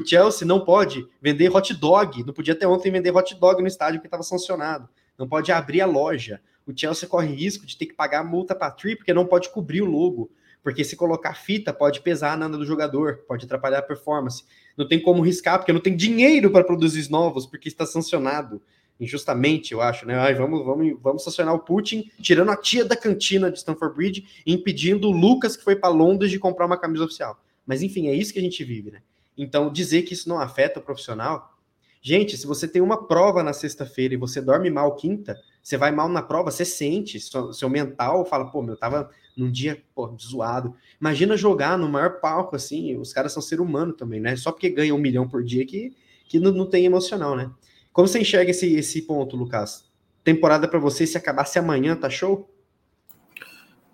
[0.00, 2.24] O Chelsea não pode vender hot dog.
[2.24, 4.88] Não podia até ontem vender hot dog no estádio porque estava sancionado.
[5.18, 6.40] Não pode abrir a loja.
[6.66, 9.50] O Chelsea corre risco de ter que pagar multa para a Tri porque não pode
[9.50, 10.30] cobrir o logo
[10.62, 14.44] porque se colocar fita pode pesar na do jogador, pode atrapalhar a performance.
[14.76, 18.62] Não tem como riscar, porque não tem dinheiro para produzir novos, porque está sancionado
[19.00, 20.16] injustamente, eu acho, né?
[20.16, 24.26] Ai, vamos, vamos, vamos sancionar o Putin, tirando a tia da cantina de Stanford Bridge
[24.46, 27.42] e impedindo o Lucas, que foi para Londres, de comprar uma camisa oficial.
[27.66, 29.02] Mas enfim, é isso que a gente vive, né?
[29.36, 31.56] Então, dizer que isso não afeta o profissional.
[32.00, 35.90] Gente, se você tem uma prova na sexta-feira e você dorme mal quinta, você vai
[35.90, 40.14] mal na prova, você sente, seu, seu mental fala, pô, meu, tava num dia pô,
[40.20, 40.74] zoado.
[41.00, 44.36] Imagina jogar no maior palco assim, os caras são ser humano também, né?
[44.36, 45.94] Só porque ganha um milhão por dia que,
[46.28, 47.50] que não, não tem emocional, né?
[47.92, 49.84] Como você enxerga esse, esse ponto, Lucas?
[50.24, 52.48] Temporada para você, se acabasse amanhã, tá show?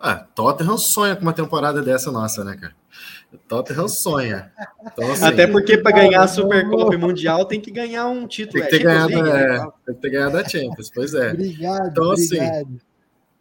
[0.01, 2.77] Ah, Tottenham sonha com uma temporada dessa nossa, né, cara?
[3.49, 4.53] Tottenham sonha.
[4.87, 8.63] Então, assim, Até porque para ganhar a Supercopa Mundial tem que ganhar um título.
[8.63, 9.69] Tem que ter, é, ganhado, League, é, né?
[9.85, 11.33] tem que ter ganhado a Champions, pois é.
[11.33, 12.81] Obrigado, então, assim, obrigado.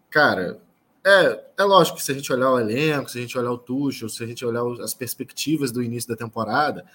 [0.09, 0.59] cara,
[1.07, 3.57] é, é lógico que se a gente olhar o elenco, se a gente olhar o
[3.57, 6.85] Tuchel, se a gente olhar as perspectivas do início da temporada,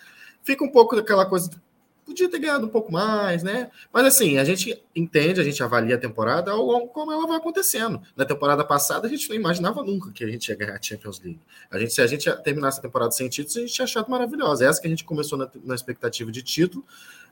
[0.42, 1.56] fica um pouco daquela coisa de
[2.04, 3.70] podia ter ganhado um pouco mais, né?
[3.92, 6.52] Mas assim, a gente entende, a gente avalia a temporada
[6.92, 8.00] como ela vai acontecendo.
[8.16, 11.20] Na temporada passada, a gente não imaginava nunca que a gente ia ganhar a Champions
[11.20, 11.40] League.
[11.70, 14.66] A gente, se a gente terminasse a temporada sem títulos, a gente tinha achado maravilhosa.
[14.66, 16.84] Essa que a gente começou na, na expectativa de título.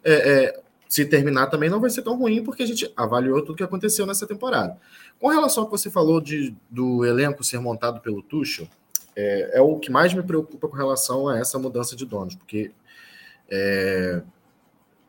[0.03, 3.57] É, é, se terminar também não vai ser tão ruim, porque a gente avaliou tudo
[3.57, 4.77] que aconteceu nessa temporada.
[5.21, 8.67] Com relação ao que você falou de, do elenco ser montado pelo Tuchel,
[9.15, 12.73] é, é o que mais me preocupa com relação a essa mudança de donos, porque
[13.51, 14.23] é,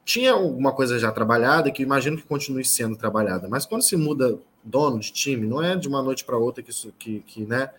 [0.04, 4.38] tinha alguma coisa já trabalhada que imagino que continue sendo trabalhada, mas quando se muda
[4.64, 7.70] dono de time, não é de uma noite para outra que, que, que, né,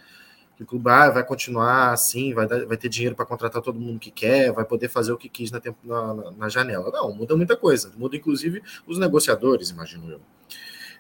[0.57, 3.79] que o clube ah, vai continuar assim, vai, dar, vai ter dinheiro para contratar todo
[3.79, 6.91] mundo que quer, vai poder fazer o que quis na, na, na, janela.
[6.91, 10.21] Não, muda muita coisa, muda inclusive os negociadores, imagino eu.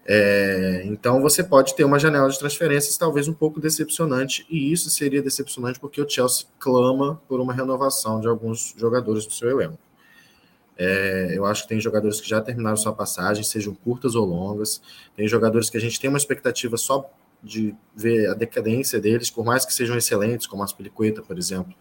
[0.05, 4.90] É, então você pode ter uma janela de transferências talvez um pouco decepcionante, e isso
[4.90, 9.78] seria decepcionante porque o Chelsea clama por uma renovação de alguns jogadores do seu elenco.
[10.76, 14.80] É, eu acho que tem jogadores que já terminaram sua passagem, sejam curtas ou longas.
[15.14, 17.09] Tem jogadores que a gente tem uma expectativa só
[17.42, 21.74] de ver a decadência deles, por mais que sejam excelentes, como as Pelicueta, por exemplo,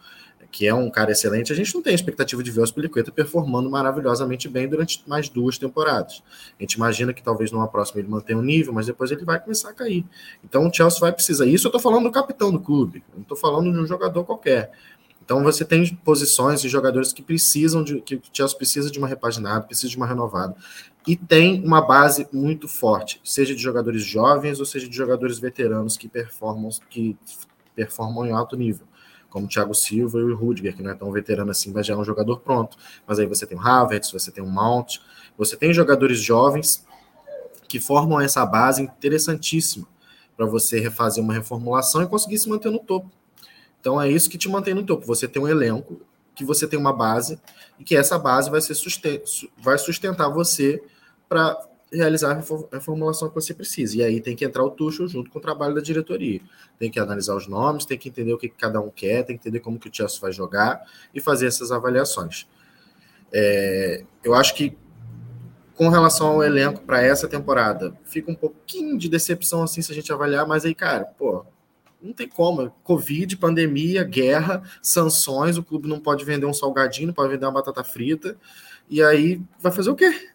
[0.51, 3.69] que é um cara excelente, a gente não tem expectativa de ver o Aspilicueta performando
[3.69, 6.21] maravilhosamente bem durante mais duas temporadas.
[6.59, 9.23] A gente imagina que talvez numa próxima ele mantenha o um nível, mas depois ele
[9.23, 10.05] vai começar a cair.
[10.43, 11.45] Então o Chelsea vai precisar.
[11.45, 14.71] Isso eu estou falando do capitão do clube, não estou falando de um jogador qualquer.
[15.23, 19.07] Então você tem posições e jogadores que precisam de que o Chelsea precisa de uma
[19.07, 20.55] repaginada, precisa de uma renovada.
[21.07, 25.95] E tem uma base muito forte, seja de jogadores jovens ou seja de jogadores veteranos
[25.95, 27.17] que performam que
[27.73, 28.85] performam em alto nível,
[29.31, 31.95] como o Thiago Silva e o Rudiger, que não é tão veterano assim, mas já
[31.95, 32.77] é um jogador pronto.
[33.07, 34.97] Mas aí você tem o Havertz, você tem o Mount,
[35.37, 36.85] você tem jogadores jovens
[37.67, 39.87] que formam essa base interessantíssima
[40.35, 43.09] para você refazer uma reformulação e conseguir se manter no topo.
[43.79, 45.05] Então é isso que te mantém no topo.
[45.07, 46.01] Você tem um elenco,
[46.35, 47.39] que você tem uma base,
[47.79, 49.21] e que essa base vai, ser susten
[49.57, 50.83] vai sustentar você
[51.29, 51.57] para
[51.91, 53.97] realizar a reformulação que você precisa.
[53.97, 56.39] E aí tem que entrar o Tuchel junto com o trabalho da diretoria.
[56.79, 59.41] Tem que analisar os nomes, tem que entender o que cada um quer, tem que
[59.41, 62.47] entender como que o Chelsea vai jogar e fazer essas avaliações.
[63.33, 64.77] É, eu acho que
[65.75, 69.95] com relação ao elenco para essa temporada, fica um pouquinho de decepção assim se a
[69.95, 71.43] gente avaliar, mas aí, cara, pô,
[72.01, 72.71] não tem como.
[72.83, 77.51] Covid, pandemia, guerra, sanções, o clube não pode vender um salgadinho, não pode vender uma
[77.51, 78.37] batata frita.
[78.89, 80.29] E aí vai fazer o quê?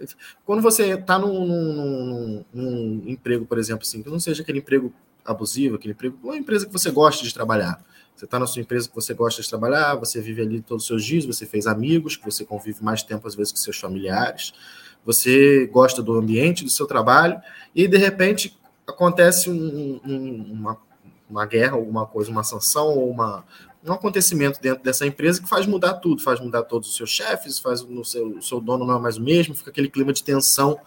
[0.45, 4.93] Quando você está num, num, num, emprego, por exemplo, assim, que não seja aquele emprego
[5.25, 7.85] abusivo, aquele emprego, uma empresa que você gosta de trabalhar.
[8.15, 10.89] Você está na sua empresa que você gosta de trabalhar, você vive ali todos os
[10.89, 14.55] seus dias, você fez amigos, que você convive mais tempo às vezes com seus familiares,
[15.05, 17.39] você gosta do ambiente do seu trabalho,
[17.75, 20.79] e de repente acontece um, um, uma
[21.29, 23.45] uma guerra, alguma coisa, uma sanção ou uma,
[23.91, 27.59] um acontecimento dentro dessa empresa que faz mudar tudo, faz mudar todos os seus chefes,
[27.59, 30.23] faz no seu, o seu dono não é mais o mesmo, fica aquele clima de
[30.23, 30.79] tensão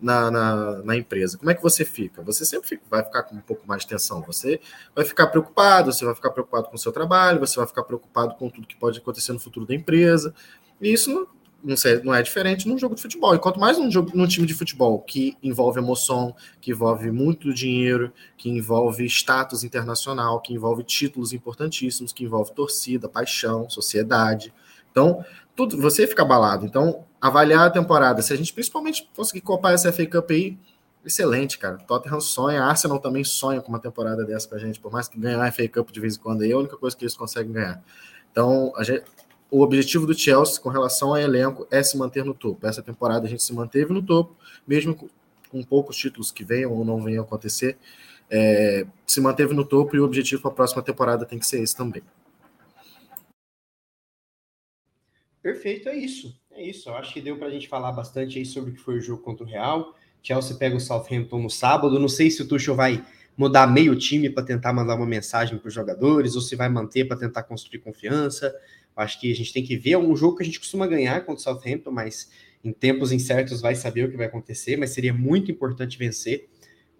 [0.00, 1.38] na, na, na, empresa.
[1.38, 2.22] Como é que você fica?
[2.22, 4.22] Você sempre fica, vai ficar com um pouco mais de tensão.
[4.22, 4.60] Você
[4.94, 8.34] vai ficar preocupado, você vai ficar preocupado com o seu trabalho, você vai ficar preocupado
[8.34, 10.34] com tudo que pode acontecer no futuro da empresa.
[10.80, 11.26] E isso
[11.64, 13.34] não, sei, não é diferente num jogo de futebol.
[13.34, 17.52] E quanto mais num, jogo, num time de futebol que envolve emoção, que envolve muito
[17.52, 24.52] dinheiro, que envolve status internacional, que envolve títulos importantíssimos, que envolve torcida, paixão, sociedade.
[24.90, 25.24] Então,
[25.56, 26.66] tudo, você fica abalado.
[26.66, 30.58] Então, avaliar a temporada, se a gente principalmente conseguir copar essa FA Cup aí,
[31.04, 31.78] excelente, cara.
[31.78, 35.18] Tottenham sonha, Arsenal também sonha com uma temporada dessa com a gente, por mais que
[35.18, 37.16] ganhar a FA Cup de vez em quando aí, é a única coisa que eles
[37.16, 37.82] conseguem ganhar.
[38.30, 39.04] Então, a gente,
[39.54, 42.66] o objetivo do Chelsea com relação ao elenco é se manter no topo.
[42.66, 44.36] Essa temporada a gente se manteve no topo,
[44.66, 44.96] mesmo
[45.48, 47.78] com, poucos títulos que venham ou não venham acontecer,
[48.28, 51.62] é, se manteve no topo e o objetivo para a próxima temporada tem que ser
[51.62, 52.02] esse também.
[55.40, 56.36] Perfeito, é isso.
[56.50, 56.88] É isso.
[56.88, 59.00] Eu acho que deu para a gente falar bastante aí sobre o que foi o
[59.00, 59.94] jogo contra o Real.
[60.20, 62.00] Chelsea pega o Southampton no sábado.
[62.00, 63.04] Não sei se o Tuchel vai
[63.36, 67.04] mudar meio time para tentar mandar uma mensagem para os jogadores ou se vai manter
[67.04, 68.52] para tentar construir confiança.
[68.96, 69.92] Acho que a gente tem que ver.
[69.92, 72.30] É um jogo que a gente costuma ganhar contra o Southampton, mas
[72.62, 74.76] em tempos incertos vai saber o que vai acontecer.
[74.76, 76.48] Mas seria muito importante vencer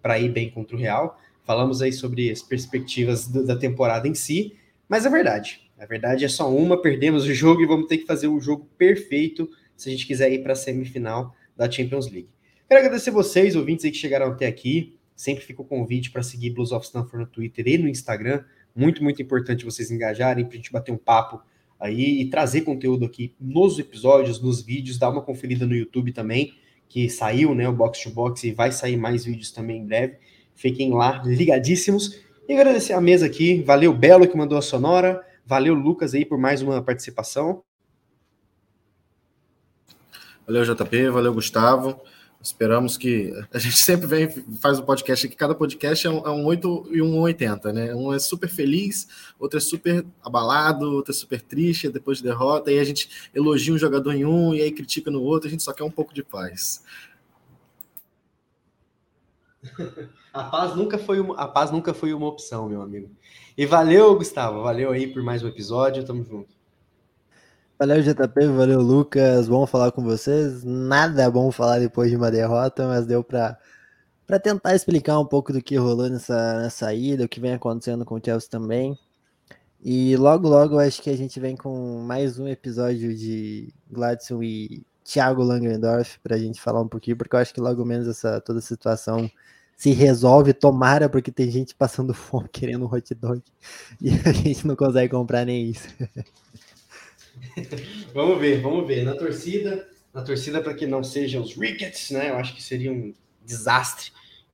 [0.01, 1.19] para ir bem contra o Real.
[1.43, 4.55] Falamos aí sobre as perspectivas da temporada em si,
[4.89, 5.61] mas é verdade.
[5.77, 8.67] A verdade é só uma, perdemos o jogo e vamos ter que fazer o jogo
[8.77, 12.29] perfeito se a gente quiser ir para a semifinal da Champions League.
[12.67, 14.97] Quero agradecer vocês, ouvintes aí que chegaram até aqui.
[15.15, 18.43] Sempre fica o convite para seguir Blues of Stanford no Twitter e no Instagram.
[18.75, 21.41] Muito, muito importante vocês engajarem para a gente bater um papo
[21.79, 26.53] aí e trazer conteúdo aqui nos episódios, nos vídeos, dar uma conferida no YouTube também,
[26.87, 30.17] que saiu, né, o Box to Box e vai sair mais vídeos também em breve.
[30.55, 32.19] Fiquem lá ligadíssimos.
[32.47, 33.61] E agradecer a mesa aqui.
[33.63, 35.21] Valeu, Belo, que mandou a sonora.
[35.45, 37.63] Valeu, Lucas, aí, por mais uma participação.
[40.47, 41.09] Valeu, JP.
[41.09, 41.99] Valeu, Gustavo.
[42.45, 43.33] Esperamos que.
[43.51, 44.29] A gente sempre vem,
[44.61, 47.95] faz um podcast aqui, cada podcast é um, é um 8 e um 80, né?
[47.95, 49.07] Um é super feliz,
[49.39, 53.73] outro é super abalado, outro é super triste depois de derrota, e a gente elogia
[53.73, 56.13] um jogador em um e aí critica no outro, a gente só quer um pouco
[56.13, 56.83] de paz.
[60.31, 63.09] A paz nunca foi uma, a paz nunca foi uma opção, meu amigo.
[63.57, 64.63] E valeu, Gustavo.
[64.63, 66.03] Valeu aí por mais um episódio.
[66.03, 66.53] Tamo junto.
[67.77, 68.47] Valeu, JP.
[68.55, 69.49] Valeu, Lucas.
[69.49, 70.63] Bom falar com vocês.
[70.63, 73.59] Nada bom falar depois de uma derrota, mas deu para
[74.25, 78.05] para tentar explicar um pouco do que rolou nessa, nessa ida, o que vem acontecendo
[78.05, 78.97] com o Chelsea também.
[79.83, 84.83] E logo, logo, acho que a gente vem com mais um episódio de Gladson e
[85.03, 88.41] Thiago Langendorf para a gente falar um pouquinho, porque eu acho que logo menos essa
[88.41, 89.29] toda a situação
[89.77, 93.43] se resolve, tomara, porque tem gente passando fome querendo um hot dog
[94.01, 95.87] e a gente não consegue comprar nem isso.
[98.13, 99.03] vamos ver, vamos ver.
[99.03, 102.29] Na torcida, na torcida para que não sejam os Rickets, né?
[102.29, 103.13] Eu acho que seria um
[103.45, 104.11] desastre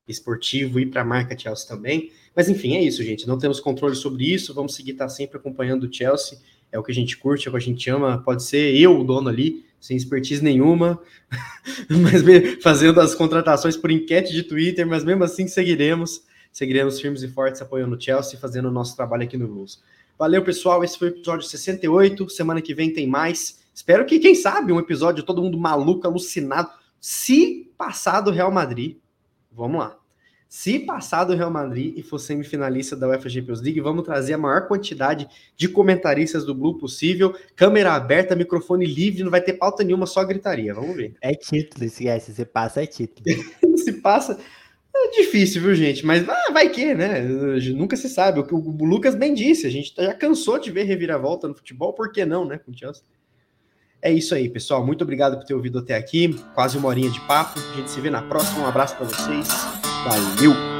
[0.07, 2.11] esportivo e para a marca Chelsea também.
[2.35, 3.27] Mas enfim, é isso, gente.
[3.27, 4.53] Não temos controle sobre isso.
[4.53, 6.37] Vamos seguir estar tá sempre acompanhando o Chelsea.
[6.71, 8.21] É o que a gente curte, é o que a gente ama.
[8.23, 11.01] Pode ser eu, o dono ali, sem expertise nenhuma,
[11.89, 12.21] mas
[12.61, 16.21] fazendo as contratações por enquete de Twitter, mas mesmo assim seguiremos,
[16.51, 19.81] seguiremos firmes e fortes apoiando o Chelsea, fazendo o nosso trabalho aqui no Blues.
[20.17, 23.59] Valeu, pessoal, esse foi o episódio 68, semana que vem tem mais.
[23.73, 28.97] Espero que, quem sabe, um episódio todo mundo maluco, alucinado, se passar do Real Madrid.
[29.51, 29.97] Vamos lá.
[30.51, 34.37] Se passar do Real Madrid e for semifinalista da UEFA Champions League, vamos trazer a
[34.37, 37.33] maior quantidade de comentaristas do Blue possível.
[37.55, 40.73] Câmera aberta, microfone livre, não vai ter pauta nenhuma, só gritaria.
[40.73, 41.15] Vamos ver.
[41.21, 42.33] É título, esquece.
[42.33, 43.25] Se passa, é título.
[43.79, 44.37] se passa.
[44.93, 46.05] É difícil, viu, gente?
[46.05, 47.21] Mas ah, vai que, né?
[47.73, 48.39] Nunca se sabe.
[48.39, 51.93] O que o Lucas bem disse, a gente já cansou de ver reviravolta no futebol,
[51.93, 52.57] por que não, né?
[52.57, 53.03] Com Chelsea.
[54.01, 54.85] É isso aí, pessoal.
[54.85, 56.35] Muito obrigado por ter ouvido até aqui.
[56.55, 57.59] Quase uma horinha de papo.
[57.59, 58.63] A gente se vê na próxima.
[58.63, 59.47] Um abraço para vocês.
[60.03, 60.70] Valeu!